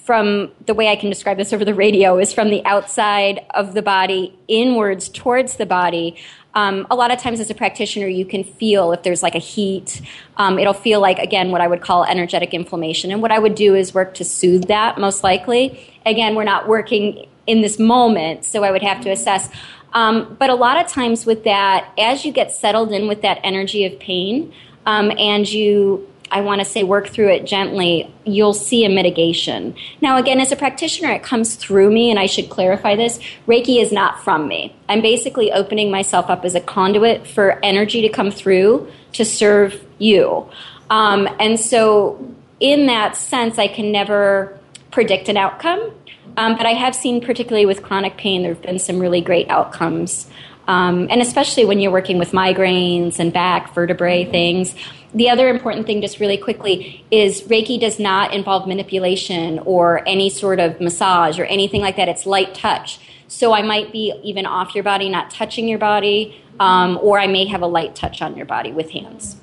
[0.06, 3.74] from the way I can describe this over the radio is from the outside of
[3.74, 6.16] the body inwards towards the body.
[6.54, 9.40] Um, a lot of times as a practitioner, you can feel if there's like a
[9.40, 10.02] heat.
[10.38, 13.12] Um, it'll feel like, again, what I would call energetic inflammation.
[13.12, 15.92] And what I would do is work to soothe that, most likely.
[16.06, 19.50] Again, we're not working in this moment, so I would have to assess.
[19.94, 23.40] Um, but a lot of times with that, as you get settled in with that
[23.44, 24.54] energy of pain,
[24.86, 29.76] um, and you I want to say work through it gently, you'll see a mitigation.
[30.02, 33.82] Now, again, as a practitioner, it comes through me, and I should clarify this Reiki
[33.82, 34.76] is not from me.
[34.90, 39.84] I'm basically opening myself up as a conduit for energy to come through to serve
[39.98, 40.50] you.
[40.90, 44.58] Um, and so, in that sense, I can never
[44.92, 45.92] predict an outcome.
[46.38, 49.50] Um, but I have seen, particularly with chronic pain, there have been some really great
[49.50, 50.28] outcomes.
[50.68, 54.76] Um, and especially when you're working with migraines and back vertebrae things,
[55.14, 60.30] the other important thing, just really quickly, is Reiki does not involve manipulation or any
[60.30, 62.10] sort of massage or anything like that.
[62.10, 63.00] It's light touch.
[63.28, 67.28] So I might be even off your body, not touching your body, um, or I
[67.28, 69.38] may have a light touch on your body with hands.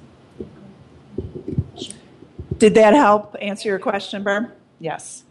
[2.59, 4.53] Did that help answer your question, Barb?
[4.79, 5.25] Yes.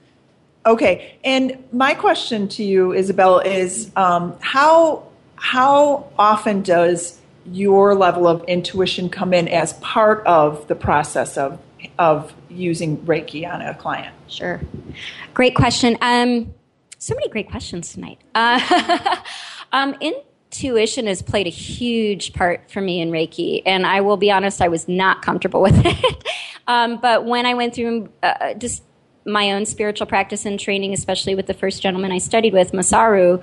[0.65, 1.19] Okay.
[1.23, 5.07] And my question to you, Isabel, is um, how
[5.41, 11.59] how often does your level of intuition come in as part of the process of
[11.97, 14.13] of using Reiki on a client?
[14.27, 14.61] Sure.
[15.33, 15.97] Great question.
[15.99, 16.53] Um,
[16.99, 18.19] so many great questions tonight.
[18.35, 19.17] Uh,
[19.71, 24.29] um, intuition has played a huge part for me in Reiki, and I will be
[24.29, 26.23] honest, I was not comfortable with it.
[26.67, 28.83] um, but when I went through uh, just
[29.25, 33.41] my own spiritual practice and training, especially with the first gentleman I studied with, Masaru,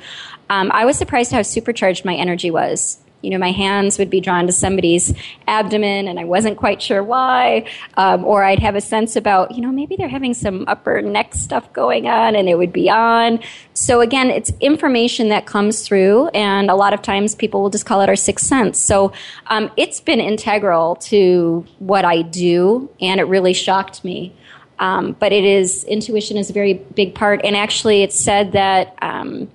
[0.51, 4.21] um, I was surprised how supercharged my energy was you know, my hands would be
[4.21, 5.13] drawn to somebody's
[5.49, 7.67] abdomen and I wasn't quite sure why.
[7.97, 11.35] Um, or I'd have a sense about, you know, maybe they're having some upper neck
[11.35, 13.41] stuff going on and it would be on.
[13.75, 17.87] So again, it's information that comes through and a lot of times people will just
[17.87, 18.79] call it our sixth sense.
[18.79, 19.13] So
[19.49, 24.33] um, it's been integral to what I do and it really shocked me.
[24.79, 27.41] Um, but it is, intuition is a very big part.
[27.45, 29.51] And actually, it's said that, um,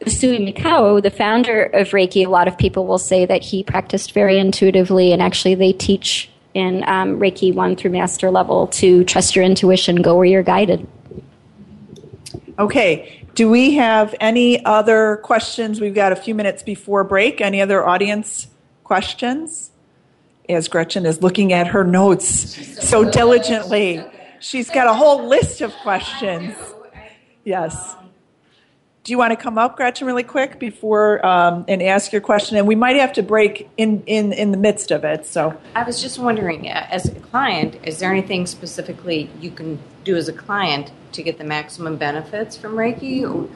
[0.00, 4.12] Usui Mikao, the founder of Reiki, a lot of people will say that he practiced
[4.12, 9.36] very intuitively, and actually, they teach in um, Reiki 1 through master level to trust
[9.36, 10.86] your intuition, go where you're guided.
[12.58, 13.24] Okay.
[13.34, 15.80] Do we have any other questions?
[15.80, 17.40] We've got a few minutes before break.
[17.40, 18.48] Any other audience
[18.84, 19.70] questions?
[20.48, 24.04] As Gretchen is looking at her notes so diligently,
[24.40, 26.56] she's got a whole list of questions.
[27.44, 27.96] Yes.
[29.02, 32.58] Do you want to come up, Gretchen, really quick before um, and ask your question?
[32.58, 35.24] And we might have to break in, in, in the midst of it.
[35.24, 39.78] So I was just wondering, uh, as a client, is there anything specifically you can
[40.04, 43.48] do as a client to get the maximum benefits from Reiki?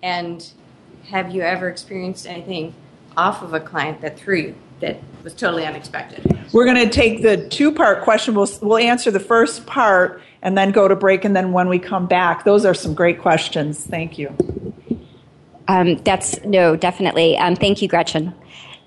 [0.00, 0.48] And
[1.08, 2.74] have you ever experienced anything
[3.16, 6.24] off of a client that threw you that was totally unexpected?
[6.52, 8.34] We're going to take the two part question.
[8.34, 11.24] We'll, we'll answer the first part and then go to break.
[11.24, 13.84] And then when we come back, those are some great questions.
[13.84, 14.34] Thank you.
[15.66, 17.38] Um, that's no, definitely.
[17.38, 18.34] Um, thank you, Gretchen.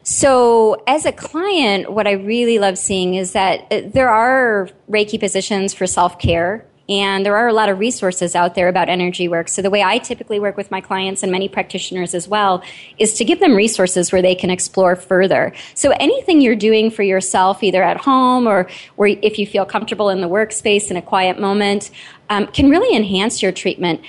[0.04, 5.20] So, as a client, what I really love seeing is that uh, there are Reiki
[5.20, 9.28] positions for self care, and there are a lot of resources out there about energy
[9.28, 9.50] work.
[9.50, 12.64] So, the way I typically work with my clients and many practitioners as well
[12.98, 15.54] is to give them resources where they can explore further.
[15.74, 20.10] So, anything you're doing for yourself, either at home or, or if you feel comfortable
[20.10, 21.90] in the workspace in a quiet moment,
[22.30, 24.02] um, can really enhance your treatment.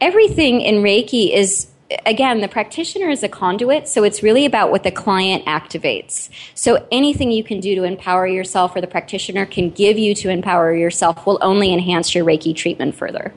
[0.00, 1.68] Everything in Reiki is
[2.04, 6.28] again, the practitioner is a conduit, so it's really about what the client activates.
[6.54, 10.30] So anything you can do to empower yourself or the practitioner can give you to
[10.30, 13.32] empower yourself will only enhance your Reiki treatment further.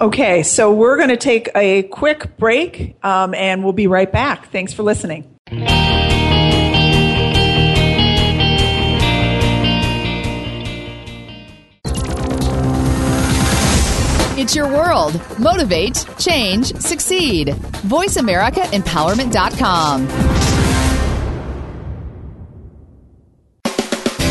[0.00, 4.50] Okay, so we're going to take a quick break um, and we'll be right back.
[4.50, 5.38] Thanks for listening.
[14.56, 15.20] Your world.
[15.38, 17.48] Motivate, change, succeed.
[17.48, 20.06] VoiceAmericaEmpowerment.com.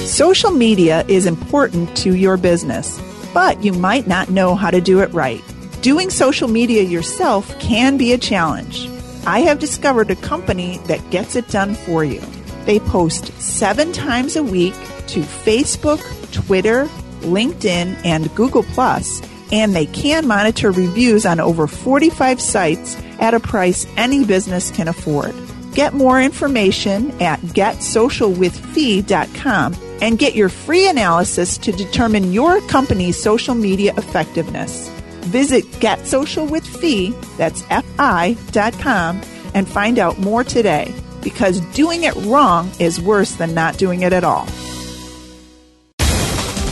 [0.06, 3.02] Social media is important to your business,
[3.34, 5.44] but you might not know how to do it right.
[5.86, 8.90] Doing social media yourself can be a challenge.
[9.28, 12.24] I have discovered a company that gets it done for you.
[12.66, 16.86] They post seven times a week to Facebook, Twitter,
[17.22, 19.22] LinkedIn, and Google Plus,
[19.52, 24.88] and they can monitor reviews on over 45 sites at a price any business can
[24.88, 25.36] afford.
[25.76, 33.54] Get more information at getsocialwithfee.com and get your free analysis to determine your company's social
[33.54, 34.95] media effectiveness.
[35.26, 39.22] Visit getsocialwithfee, that's F-I, dot com,
[39.54, 44.14] and find out more today because doing it wrong is worse than not doing it
[44.14, 44.46] at all.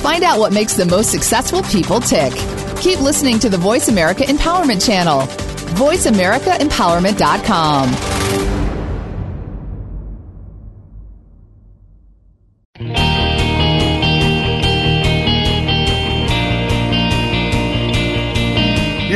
[0.04, 2.32] Find out what makes the most successful people tick.
[2.80, 5.22] Keep listening to the Voice America Empowerment Channel.
[5.76, 8.53] VoiceAmericaEmpowerment.com.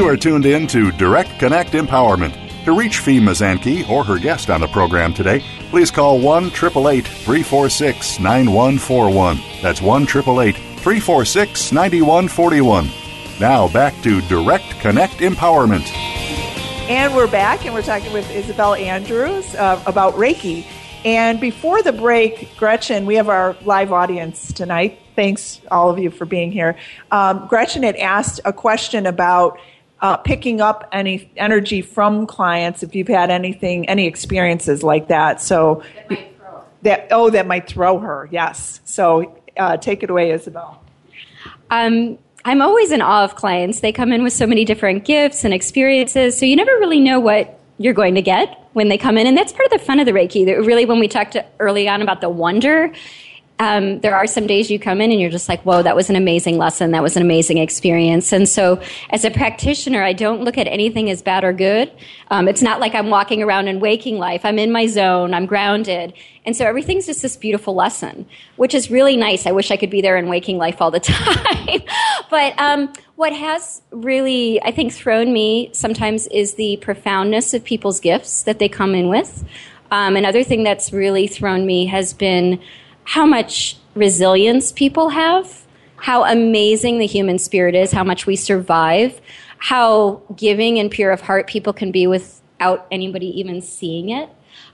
[0.08, 2.64] Are tuned in to Direct Connect Empowerment.
[2.64, 7.05] To reach Fee Mazanke or her guest on the program today, please call 1 888
[7.05, 9.38] 346 9141.
[9.62, 12.89] That's 1 888 346 9141.
[13.41, 15.91] Now back to Direct Connect Empowerment.
[16.88, 20.66] And we're back, and we're talking with Isabel Andrews uh, about Reiki.
[21.03, 24.99] And before the break, Gretchen, we have our live audience tonight.
[25.18, 26.78] Thanks, all of you, for being here.
[27.12, 29.60] Um, Gretchen had asked a question about
[30.01, 35.41] uh, picking up any energy from clients if you've had anything, any experiences like that.
[35.41, 36.19] So that,
[36.83, 38.29] that oh, that might throw her.
[38.31, 38.81] Yes.
[38.85, 40.83] So uh, take it away, Isabel.
[41.69, 43.81] Um, I'm always in awe of clients.
[43.81, 47.19] They come in with so many different gifts and experiences, so you never really know
[47.19, 49.99] what you're going to get when they come in, and that's part of the fun
[49.99, 50.45] of the Reiki.
[50.45, 52.93] That really, when we talked early on about the wonder,
[53.60, 56.12] um, there are some days you come in and you're just like, whoa, that was
[56.12, 56.91] an amazing lesson.
[56.91, 58.32] That was an amazing experience.
[58.32, 58.80] And so,
[59.10, 61.91] as a practitioner, I don't look at anything as bad or good.
[62.30, 64.41] Um, it's not like I'm walking around in waking life.
[64.43, 65.34] I'm in my zone.
[65.34, 66.14] I'm grounded.
[66.45, 68.28] And so, everything's just this beautiful lesson,
[68.58, 69.47] which is really nice.
[69.47, 71.82] I wish I could be there in waking life all the time.
[72.30, 77.99] but um, what has really, I think, thrown me sometimes is the profoundness of people's
[77.99, 79.43] gifts that they come in with.
[79.89, 82.62] Um, another thing that's really thrown me has been
[83.08, 89.22] how much resilience people have, how amazing the human spirit is, how much we survive,
[89.60, 94.30] how giving and pure of heart people can be without anybody even seeing it.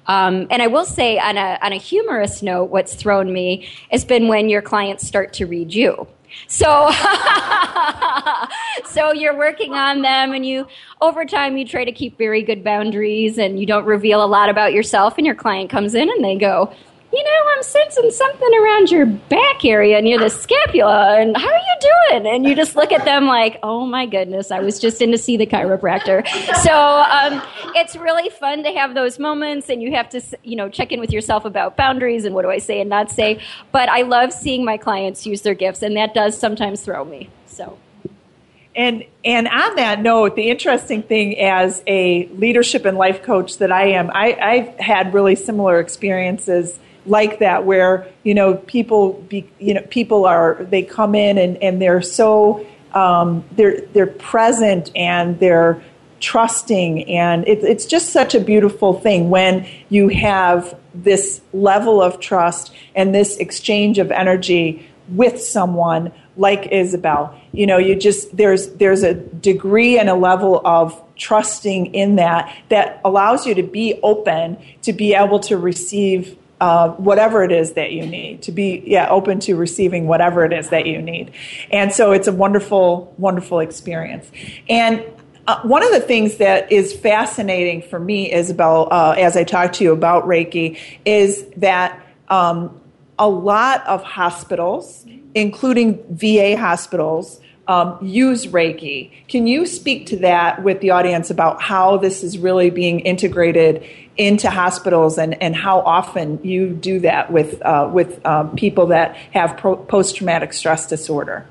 [0.07, 4.03] Um, and I will say, on a, on a humorous note, what's thrown me has
[4.03, 6.07] been when your clients start to read you.
[6.47, 6.89] So,
[8.85, 10.65] so you're working on them, and you
[10.99, 14.49] over time you try to keep very good boundaries, and you don't reveal a lot
[14.49, 15.19] about yourself.
[15.19, 16.73] And your client comes in and they go,
[17.13, 21.55] you know, I'm sensing something around your back area near the scapula, and how are
[21.55, 22.25] you doing?
[22.25, 25.17] And you just look at them like, oh my goodness, I was just in to
[25.19, 26.27] see the chiropractor.
[26.63, 27.39] So um,
[27.75, 30.99] it's really fun to have those moments, and you have to, you know, check in
[30.99, 33.39] with yourself about boundaries and what do I say and not say.
[33.71, 37.29] But I love seeing my clients use their gifts, and that does sometimes throw me.
[37.45, 37.77] So.
[38.75, 43.71] And and on that note, the interesting thing as a leadership and life coach that
[43.71, 49.49] I am, I, I've had really similar experiences like that where you know people be,
[49.59, 54.91] you know people are they come in and, and they're so um, they're they're present
[54.95, 55.81] and they're
[56.23, 57.03] trusting.
[57.09, 62.73] And it, it's just such a beautiful thing when you have this level of trust
[62.95, 67.37] and this exchange of energy with someone like Isabel.
[67.51, 72.55] You know you just there's there's a degree and a level of trusting in that
[72.69, 77.73] that allows you to be open to be able to receive uh, whatever it is
[77.73, 81.29] that you need to be yeah open to receiving whatever it is that you need.
[81.71, 84.31] And so it's a wonderful wonderful experience.
[84.69, 85.03] And
[85.45, 89.73] uh, one of the things that is fascinating for me isabel uh, as i talk
[89.73, 92.79] to you about reiki is that um,
[93.19, 95.05] a lot of hospitals
[95.35, 99.11] including va hospitals um, use Reiki.
[99.27, 103.83] Can you speak to that with the audience about how this is really being integrated
[104.17, 109.15] into hospitals and, and how often you do that with, uh, with um, people that
[109.31, 111.47] have post traumatic stress disorder?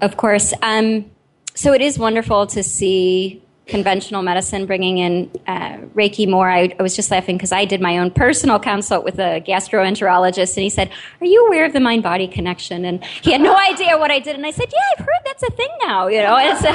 [0.00, 0.52] Of course.
[0.62, 1.10] Um,
[1.54, 6.50] so it is wonderful to see conventional medicine, bringing in uh, Reiki more.
[6.50, 10.56] I, I, was just laughing because I did my own personal consult with a gastroenterologist,
[10.56, 10.90] and he said,
[11.20, 14.18] "Are you aware of the mind body connection?" And he had no idea what I
[14.18, 16.70] did, and I said, "Yeah, I've heard that's a thing now." You know, and, so,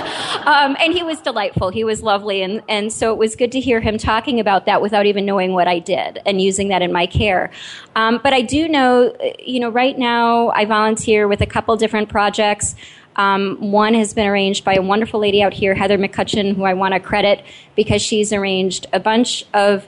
[0.50, 1.70] um, and he was delightful.
[1.70, 4.82] He was lovely, and and so it was good to hear him talking about that
[4.82, 7.52] without even knowing what I did and using that in my care.
[7.96, 12.10] Um, but I do know, you know, right now I volunteer with a couple different
[12.10, 12.76] projects.
[13.16, 16.74] Um, one has been arranged by a wonderful lady out here, Heather McCutcheon, who I
[16.74, 17.44] want to credit
[17.76, 19.88] because she's arranged a bunch of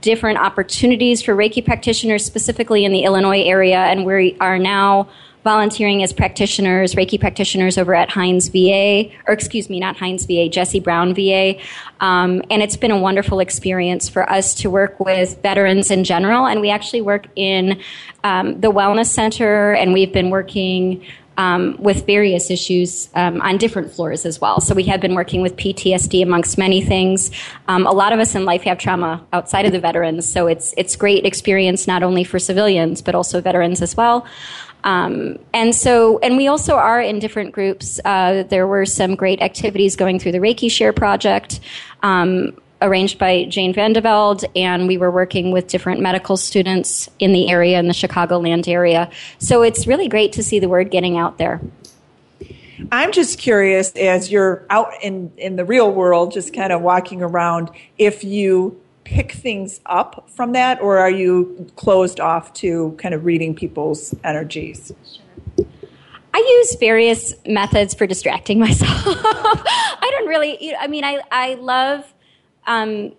[0.00, 5.08] different opportunities for Reiki practitioners, specifically in the Illinois area, and we are now
[5.42, 10.48] volunteering as practitioners, Reiki practitioners over at Hines VA, or excuse me, not Hines VA,
[10.48, 11.58] Jesse Brown VA.
[12.00, 16.46] Um, and it's been a wonderful experience for us to work with veterans in general.
[16.46, 17.80] And we actually work in
[18.22, 21.04] um, the Wellness Center, and we've been working
[21.40, 24.60] um, with various issues um, on different floors as well.
[24.60, 27.30] So we have been working with PTSD amongst many things.
[27.66, 30.74] Um, a lot of us in life have trauma outside of the veterans, so it's
[30.76, 34.26] it's great experience not only for civilians but also veterans as well.
[34.84, 38.00] Um, and so, and we also are in different groups.
[38.04, 41.60] Uh, there were some great activities going through the Reiki Share project.
[42.02, 47.50] Um, arranged by Jane Vandeveld, and we were working with different medical students in the
[47.50, 49.10] area, in the Chicagoland area.
[49.38, 51.60] So it's really great to see the word getting out there.
[52.90, 57.22] I'm just curious, as you're out in, in the real world, just kind of walking
[57.22, 63.14] around, if you pick things up from that, or are you closed off to kind
[63.14, 64.92] of reading people's energies?
[65.56, 65.66] Sure.
[66.32, 69.02] I use various methods for distracting myself.
[69.06, 72.12] I don't really, I mean, I, I love
[72.66, 73.12] um,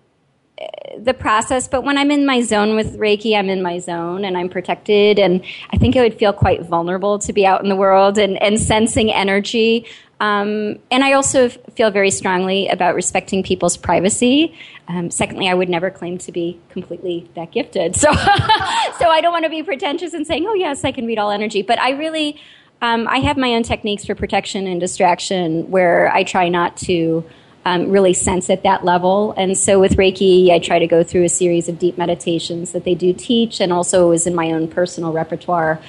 [0.98, 4.38] the process, but when I'm in my zone with Reiki, I'm in my zone and
[4.38, 5.20] I'm protected.
[5.20, 8.42] And I think it would feel quite vulnerable to be out in the world and,
[8.42, 9.86] and sensing energy.
[10.20, 14.56] Um, and I also feel very strongly about respecting people's privacy.
[14.88, 17.96] Um, secondly, I would never claim to be completely that gifted.
[18.02, 21.18] So, so I don't want to be pretentious and saying, oh, yes, I can read
[21.18, 21.64] all energy.
[21.64, 22.40] But I really,
[22.82, 27.26] um, I have my own techniques for protection and distraction where I try not to
[27.66, 29.34] um, really sense at that level.
[29.38, 32.84] And so with Reiki, I try to go through a series of deep meditations that
[32.84, 35.80] they do teach, and also is in my own personal repertoire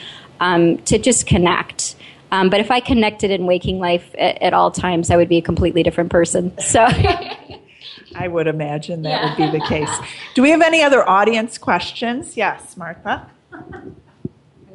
[0.40, 1.96] um, to just connect.
[2.30, 5.36] Um, but if I connected in waking life at, at, all times, I would be
[5.36, 6.56] a completely different person.
[6.58, 6.86] So.
[8.14, 9.28] I would imagine that yeah.
[9.28, 9.90] would be the case.
[10.34, 12.36] Do we have any other audience questions?
[12.36, 13.30] Yes, Martha.
[13.52, 13.58] I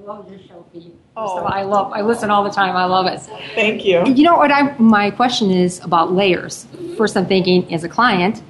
[0.06, 0.96] love your show, Pete.
[1.20, 1.40] Oh.
[1.46, 1.92] I love.
[1.94, 2.76] I listen all the time.
[2.76, 3.20] I love it.
[3.56, 4.06] Thank you.
[4.06, 4.52] You know what?
[4.52, 6.68] I my question is about layers.
[6.96, 8.44] First, I'm thinking as a client,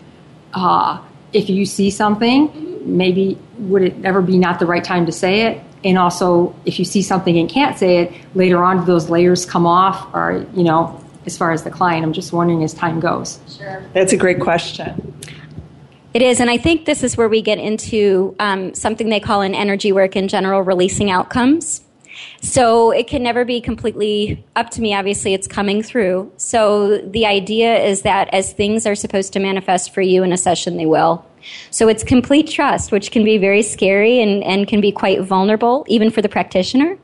[0.54, 1.02] uh,
[1.32, 2.52] if you see something,
[2.86, 5.64] maybe would it ever be not the right time to say it?
[5.86, 9.46] And also, if you see something and can't say it, later on, do those layers
[9.46, 10.14] come off?
[10.14, 13.40] Or you know, as far as the client, I'm just wondering as time goes.
[13.58, 13.82] Sure.
[13.94, 15.14] That's a great question.
[16.14, 19.42] It is, and I think this is where we get into um, something they call
[19.42, 21.82] in energy work in general, releasing outcomes.
[22.42, 24.94] So it can never be completely up to me.
[24.94, 26.32] Obviously, it's coming through.
[26.38, 30.38] So the idea is that as things are supposed to manifest for you in a
[30.38, 31.26] session, they will.
[31.72, 35.86] So it's complete trust, which can be very scary and, and can be quite vulnerable,
[35.88, 36.98] even for the practitioner.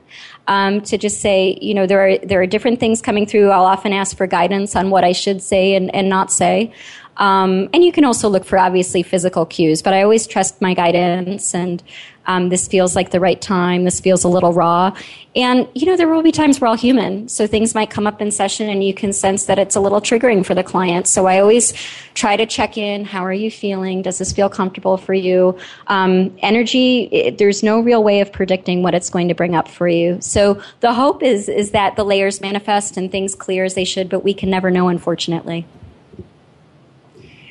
[0.47, 3.49] Um, to just say, you know, there are there are different things coming through.
[3.49, 6.73] I'll often ask for guidance on what I should say and, and not say.
[7.17, 10.73] Um, and you can also look for obviously physical cues, but I always trust my
[10.73, 11.83] guidance and
[12.25, 13.83] um, this feels like the right time.
[13.83, 14.95] This feels a little raw.
[15.35, 17.27] And, you know, there will be times we're all human.
[17.27, 19.99] So things might come up in session and you can sense that it's a little
[19.99, 21.07] triggering for the client.
[21.07, 21.73] So I always
[22.13, 23.03] try to check in.
[23.03, 24.01] How are you feeling?
[24.01, 25.57] Does this feel comfortable for you?
[25.87, 29.67] Um, energy, it, there's no real way of predicting what it's going to bring up
[29.67, 30.19] for you.
[30.21, 34.07] So the hope is, is that the layers manifest and things clear as they should,
[34.07, 35.65] but we can never know, unfortunately.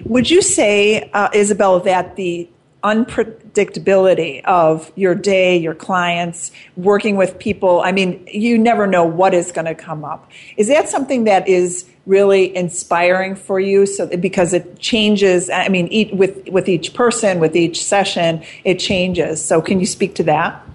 [0.05, 2.49] Would you say, uh, Isabel, that the
[2.83, 9.35] unpredictability of your day, your clients, working with people, I mean, you never know what
[9.35, 10.31] is going to come up.
[10.57, 13.87] Is that something that is really inspiring for you?
[13.87, 18.81] So because it changes i mean each, with with each person with each session it
[18.81, 19.45] changes.
[19.45, 20.67] So can you speak to that?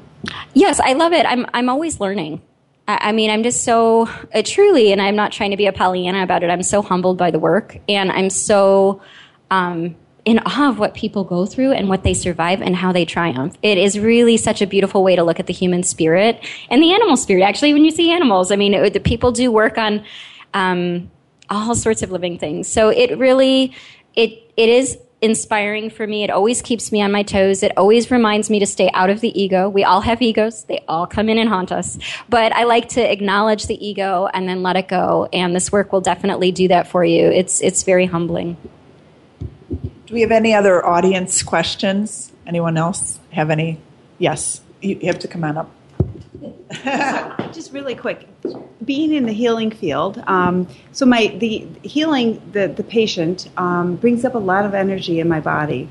[0.53, 1.25] Yes i love it.
[1.25, 2.41] I'm i'm always learning
[2.87, 6.23] I mean, I'm just so uh, truly, and I'm not trying to be a Pollyanna
[6.23, 6.49] about it.
[6.49, 9.01] I'm so humbled by the work, and I'm so
[9.51, 13.03] um, in awe of what people go through and what they survive and how they
[13.03, 13.57] triumph.
[13.61, 16.93] It is really such a beautiful way to look at the human spirit and the
[16.93, 17.43] animal spirit.
[17.43, 20.05] Actually, when you see animals, I mean, it, the people do work on
[20.53, 21.11] um,
[21.49, 22.67] all sorts of living things.
[22.67, 23.73] So it really,
[24.15, 26.23] it it is inspiring for me.
[26.23, 27.63] It always keeps me on my toes.
[27.63, 29.67] It always reminds me to stay out of the ego.
[29.67, 30.63] We all have egos.
[30.63, 31.97] They all come in and haunt us.
[32.29, 35.27] But I like to acknowledge the ego and then let it go.
[35.33, 37.27] And this work will definitely do that for you.
[37.31, 38.57] It's, it's very humbling.
[39.69, 42.31] Do we have any other audience questions?
[42.45, 43.79] Anyone else have any?
[44.19, 45.69] Yes, you have to come on up.
[47.53, 48.27] Just really quick,
[48.83, 54.25] being in the healing field, um, so my the healing the the patient um, brings
[54.25, 55.89] up a lot of energy in my body,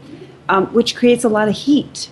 [0.48, 2.10] um, which creates a lot of heat.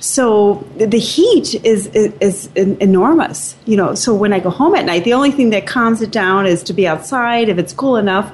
[0.00, 3.94] So the heat is, is, is enormous, you know.
[3.94, 6.64] So when I go home at night, the only thing that calms it down is
[6.64, 8.32] to be outside if it's cool enough,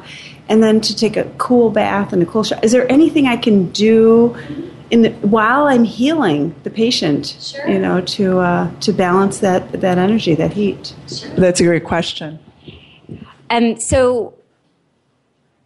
[0.49, 2.61] and then to take a cool bath and a cool shower.
[2.63, 4.35] Is there anything I can do?
[4.91, 7.69] In the, while I'm healing the patient, sure.
[7.69, 10.95] you know, to uh, to balance that that energy, that heat.
[11.09, 11.31] Sure.
[11.31, 12.39] That's a great question.
[13.51, 14.35] And um, so,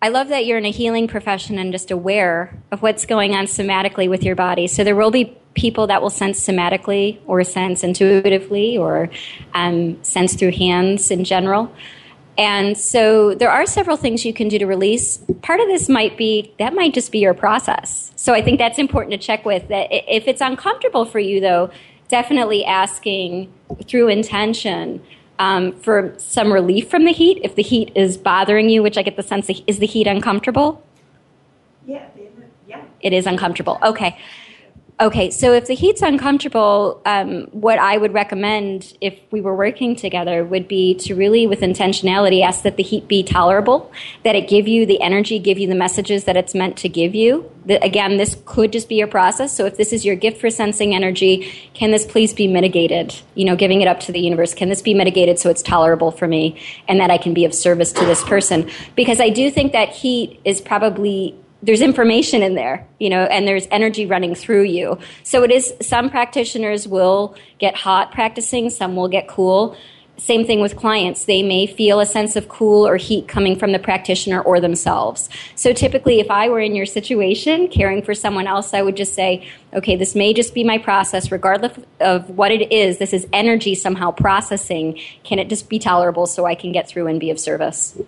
[0.01, 3.47] I love that you're in a healing profession and just aware of what's going on
[3.47, 4.67] somatically with your body.
[4.67, 9.11] So there will be people that will sense somatically, or sense intuitively, or
[9.55, 11.73] um, sense through hands in general.
[12.39, 15.19] And so there are several things you can do to release.
[15.43, 18.13] Part of this might be that might just be your process.
[18.17, 21.71] So I think that's important to check with that if it's uncomfortable for you though,
[22.09, 23.53] definitely asking
[23.87, 25.03] through intention
[25.39, 27.41] um, for some relief from the heat.
[27.43, 30.83] If the heat is bothering you, which I get the sense is the heat uncomfortable?
[31.87, 32.07] Yeah,
[32.67, 32.83] yeah.
[33.01, 33.79] It is uncomfortable.
[33.83, 34.19] Okay.
[35.01, 39.97] Okay, so if the heat's uncomfortable, um, what I would recommend if we were working
[39.97, 43.91] together would be to really, with intentionality, ask that the heat be tolerable,
[44.23, 47.17] that it give you the energy, give you the messages that it's meant to give
[47.17, 47.51] you.
[47.65, 49.57] The, again, this could just be a process.
[49.57, 53.15] So if this is your gift for sensing energy, can this please be mitigated?
[53.35, 54.55] You know, giving it up to the universe.
[54.55, 57.55] Can this be mitigated so it's tolerable for me and that I can be of
[57.55, 58.71] service to this person?
[58.95, 63.47] Because I do think that heat is probably there's information in there, you know, and
[63.47, 64.99] there's energy running through you.
[65.23, 69.77] So it is, some practitioners will get hot practicing, some will get cool.
[70.19, 71.25] Same thing with clients.
[71.25, 75.29] They may feel a sense of cool or heat coming from the practitioner or themselves.
[75.57, 79.15] So typically, if I were in your situation, caring for someone else, I would just
[79.15, 82.99] say, okay, this may just be my process, regardless of what it is.
[82.99, 85.01] This is energy somehow processing.
[85.25, 87.99] Can it just be tolerable so I can get through and be of service?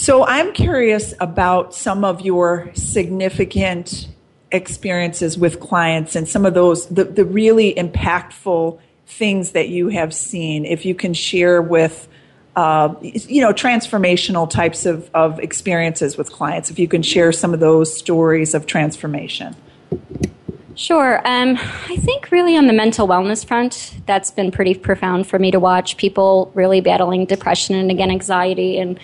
[0.00, 4.06] So I'm curious about some of your significant
[4.52, 8.78] experiences with clients and some of those, the, the really impactful
[9.08, 10.64] things that you have seen.
[10.64, 12.06] If you can share with,
[12.54, 17.52] uh, you know, transformational types of, of experiences with clients, if you can share some
[17.52, 19.56] of those stories of transformation.
[20.78, 21.20] Sure.
[21.26, 21.58] Um,
[21.88, 25.58] I think really on the mental wellness front, that's been pretty profound for me to
[25.58, 29.00] watch people really battling depression and again anxiety and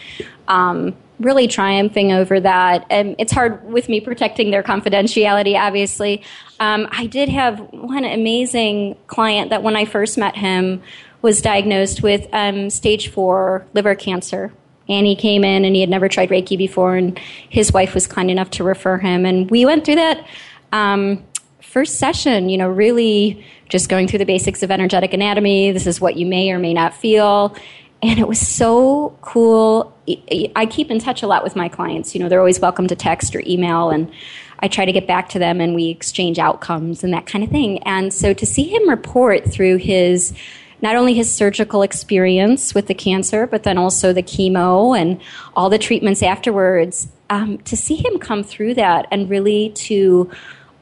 [0.47, 2.87] um, really triumphing over that.
[2.91, 6.23] And it's hard with me protecting their confidentiality, obviously.
[6.61, 10.81] Um, I did have one amazing client that when I first met him
[11.23, 14.53] was diagnosed with um, stage four liver cancer.
[14.89, 17.19] And he came in and he had never tried Reiki before, and
[17.49, 19.27] his wife was kind enough to refer him.
[19.27, 20.25] And we went through that.
[20.73, 21.25] Um,
[21.75, 25.73] first session, you know, really just going through the basics of energetic anatomy.
[25.73, 27.57] This is what you may or may not feel.
[28.01, 29.93] And it was so cool.
[30.55, 32.15] I keep in touch a lot with my clients.
[32.15, 34.09] You know, they're always welcome to text or email, and
[34.61, 37.51] I try to get back to them and we exchange outcomes and that kind of
[37.51, 37.83] thing.
[37.83, 40.33] And so to see him report through his
[40.81, 45.21] not only his surgical experience with the cancer, but then also the chemo and
[45.57, 50.31] all the treatments afterwards, um, to see him come through that and really to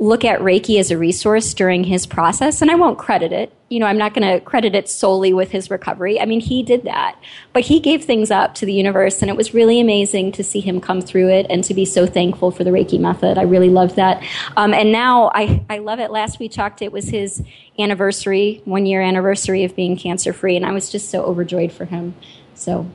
[0.03, 3.53] look at Reiki as a resource during his process, and I won't credit it.
[3.69, 6.21] You know, I'm not going to credit it solely with his recovery.
[6.21, 7.17] I mean, he did that,
[7.53, 10.59] but he gave things up to the universe, and it was really amazing to see
[10.59, 13.39] him come through it and to be so thankful for the Reiki method.
[13.39, 14.25] I really loved that.
[14.57, 16.11] Um, and now I, I love it.
[16.11, 17.41] Last we talked, it was his
[17.79, 21.85] anniversary, one year anniversary of being cancer free, and I was just so overjoyed for
[21.85, 22.17] him.
[22.55, 22.91] So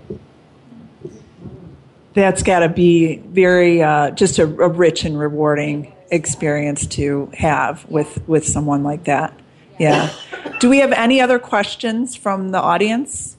[2.13, 7.85] that's got to be very uh, just a, a, rich and rewarding experience to have
[7.89, 9.33] with with someone like that.
[9.79, 10.11] Yeah.
[10.59, 13.37] Do we have any other questions from the audience?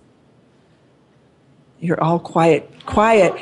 [1.80, 2.70] You're all quiet.
[2.86, 3.32] Quiet.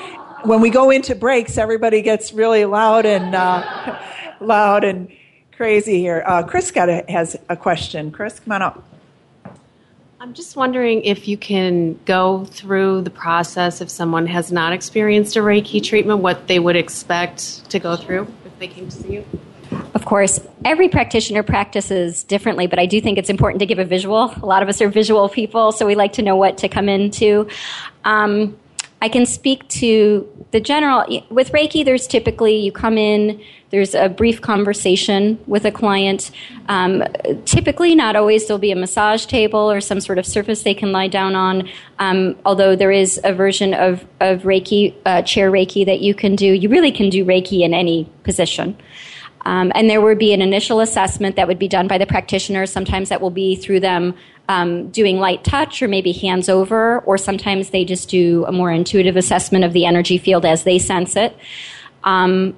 [0.45, 3.99] When we go into breaks, everybody gets really loud and uh,
[4.41, 5.11] loud and
[5.53, 6.22] crazy here.
[6.27, 8.11] Uh, Chris got a, has a question.
[8.11, 8.85] Chris, come on up.
[10.20, 15.37] I'm just wondering if you can go through the process if someone has not experienced
[15.37, 18.27] a Reiki treatment, what they would expect to go through
[18.59, 19.25] they came to see you.
[19.95, 23.85] Of course, every practitioner practices differently, but I do think it's important to give a
[23.85, 24.33] visual.
[24.43, 26.89] A lot of us are visual people, so we like to know what to come
[26.89, 27.49] into.
[28.05, 28.57] Um,
[29.03, 31.05] I can speak to the general.
[31.31, 33.41] With Reiki, there's typically you come in,
[33.77, 36.31] there's a brief conversation with a client.
[36.66, 37.05] Um,
[37.45, 40.93] typically, not always, there'll be a massage table or some sort of surface they can
[40.93, 41.68] lie down on.
[41.99, 46.37] Um, although there is a version of, of Reiki, uh, chair Reiki, that you can
[46.37, 46.47] do.
[46.47, 48.79] You really can do Reiki in any position.
[49.43, 52.64] Um, and there would be an initial assessment that would be done by the practitioner.
[52.64, 54.14] Sometimes that will be through them
[54.49, 58.72] um, doing light touch or maybe hands over, or sometimes they just do a more
[58.72, 61.37] intuitive assessment of the energy field as they sense it.
[62.05, 62.57] Um,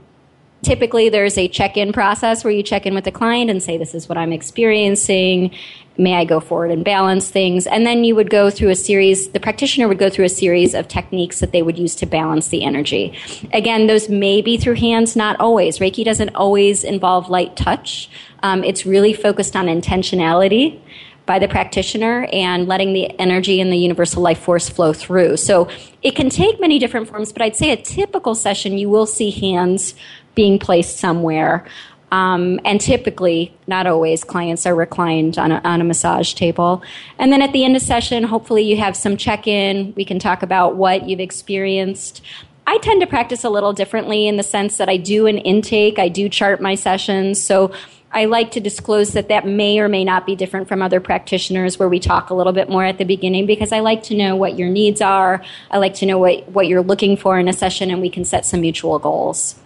[0.63, 3.77] typically, there's a check in process where you check in with the client and say,
[3.77, 5.55] This is what I'm experiencing
[5.99, 7.67] may I go forward and balance things?
[7.67, 10.73] And then you would go through a series, the practitioner would go through a series
[10.73, 13.19] of techniques that they would use to balance the energy.
[13.53, 15.79] Again, those may be through hands, not always.
[15.79, 18.09] Reiki doesn't always involve light touch.
[18.43, 20.81] Um, it's really focused on intentionality
[21.27, 25.37] by the practitioner and letting the energy and the universal life force flow through.
[25.37, 25.69] So
[26.03, 29.31] it can take many different forms, but I'd say a typical session you will see
[29.31, 29.95] hands
[30.39, 31.66] being placed somewhere.
[32.12, 36.80] Um, and typically, not always, clients are reclined on a, on a massage table.
[37.18, 39.93] And then at the end of session, hopefully you have some check in.
[39.97, 42.22] We can talk about what you've experienced.
[42.68, 45.99] I tend to practice a little differently in the sense that I do an intake,
[45.99, 47.43] I do chart my sessions.
[47.43, 47.72] So
[48.12, 51.80] I like to disclose that that may or may not be different from other practitioners
[51.80, 54.36] where we talk a little bit more at the beginning because I like to know
[54.36, 55.43] what your needs are.
[55.68, 58.24] I like to know what, what you're looking for in a session and we can
[58.24, 59.57] set some mutual goals.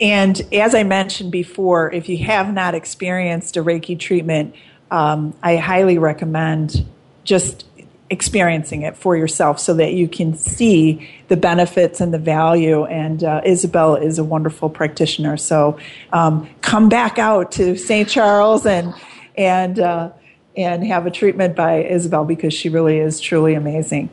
[0.00, 4.54] And as I mentioned before, if you have not experienced a Reiki treatment,
[4.90, 6.86] um, I highly recommend
[7.24, 7.64] just
[8.10, 12.84] experiencing it for yourself so that you can see the benefits and the value.
[12.84, 15.36] And uh, Isabel is a wonderful practitioner.
[15.36, 15.78] So
[16.12, 18.08] um, come back out to St.
[18.08, 18.94] Charles and
[19.36, 20.10] and uh,
[20.56, 24.08] and have a treatment by Isabel because she really is truly amazing.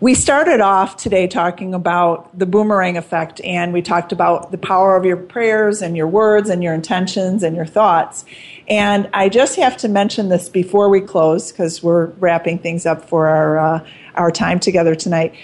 [0.00, 4.94] We started off today talking about the boomerang effect, and we talked about the power
[4.94, 8.24] of your prayers and your words and your intentions and your thoughts.
[8.68, 13.08] And I just have to mention this before we close because we're wrapping things up
[13.08, 15.34] for our uh, our time together tonight.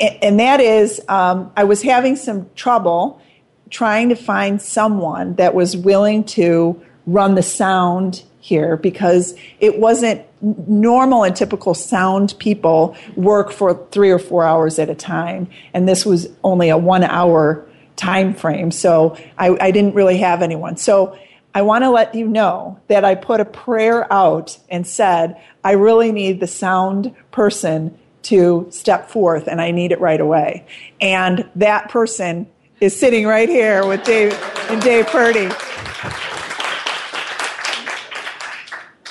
[0.00, 3.20] And that is, um, I was having some trouble
[3.68, 10.24] trying to find someone that was willing to run the sound here because it wasn't
[10.40, 15.48] normal and typical sound people work for three or four hours at a time.
[15.74, 17.66] And this was only a one hour
[17.96, 18.70] time frame.
[18.70, 20.76] So I, I didn't really have anyone.
[20.76, 21.18] So
[21.54, 25.34] i want to let you know that i put a prayer out and said
[25.64, 30.66] i really need the sound person to step forth and i need it right away.
[31.00, 32.46] And that person
[32.80, 34.32] is sitting right here with dave
[34.70, 35.48] and dave purdy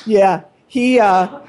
[0.07, 1.41] Yeah, he uh,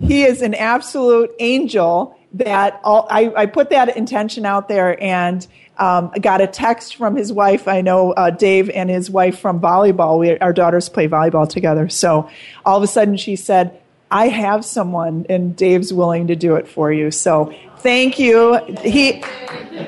[0.00, 2.16] he is an absolute angel.
[2.34, 5.46] That all, I, I put that intention out there and
[5.78, 7.68] um, got a text from his wife.
[7.68, 10.18] I know uh, Dave and his wife from volleyball.
[10.18, 11.88] We, our daughters play volleyball together.
[11.88, 12.28] So
[12.64, 16.66] all of a sudden she said, I have someone and Dave's willing to do it
[16.66, 17.12] for you.
[17.12, 18.56] So thank you.
[18.82, 19.22] He,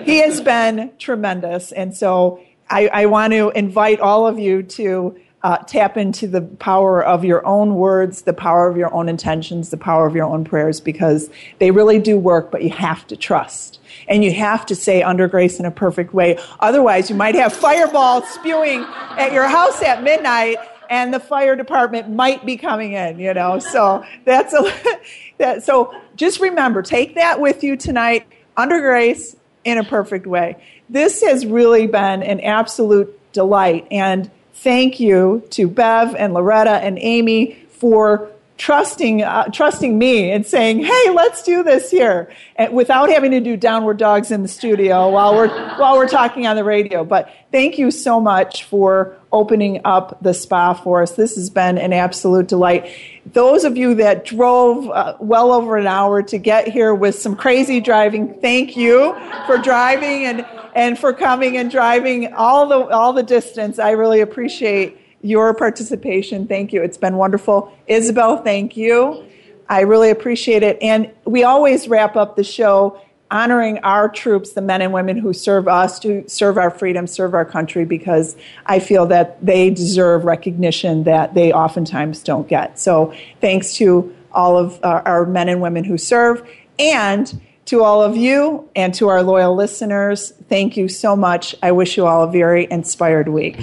[0.05, 1.73] he has been tremendous.
[1.73, 6.41] And so I, I want to invite all of you to uh, tap into the
[6.41, 10.25] power of your own words, the power of your own intentions, the power of your
[10.25, 11.31] own prayers, because
[11.61, 13.79] they really do work, but you have to trust.
[14.09, 16.37] And you have to say under grace in a perfect way.
[16.59, 20.57] Otherwise, you might have fireballs spewing at your house at midnight
[20.91, 23.61] and the fire department might be coming in, you know.
[23.61, 24.75] So that's a,
[25.39, 28.27] that, so just remember, take that with you tonight
[28.57, 30.61] under grace in a perfect way.
[30.89, 33.87] This has really been an absolute delight.
[33.93, 40.47] And thank you to Bev and Loretta and Amy for trusting uh, trusting me and
[40.47, 44.49] saying, "Hey, let's do this here," and without having to do downward dogs in the
[44.49, 45.49] studio while we're
[45.79, 47.05] while we're talking on the radio.
[47.05, 51.13] But thank you so much for opening up the spa for us.
[51.13, 52.91] This has been an absolute delight.
[53.27, 57.37] Those of you that drove uh, well over an hour to get here with some
[57.37, 59.15] crazy driving, thank you
[59.47, 60.47] for driving and
[60.77, 63.81] and for coming and driving all the all the distance.
[63.81, 66.47] I really appreciate your participation.
[66.47, 66.83] Thank you.
[66.83, 67.73] It's been wonderful.
[67.89, 69.25] Isabel, thank you.
[69.69, 70.79] I really appreciate it.
[70.81, 75.33] And we always wrap up the show honoring our troops, the men and women who
[75.33, 80.25] serve us, to serve our freedom, serve our country, because I feel that they deserve
[80.25, 82.79] recognition that they oftentimes don't get.
[82.79, 86.49] So thanks to all of our, men and women who serve.
[86.79, 91.55] And to all of you and to our loyal listeners, thank you so much.
[91.63, 93.57] I wish you all a very inspired week.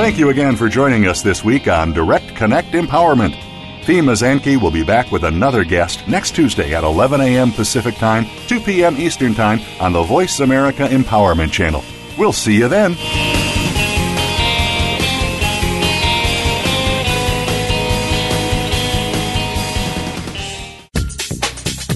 [0.00, 3.34] Thank you again for joining us this week on Direct Connect Empowerment.
[3.84, 7.50] Fee Mazanke will be back with another guest next Tuesday at 11 a.m.
[7.50, 8.96] Pacific Time, 2 p.m.
[8.96, 11.82] Eastern Time on the Voice America Empowerment Channel.
[12.16, 12.96] We'll see you then.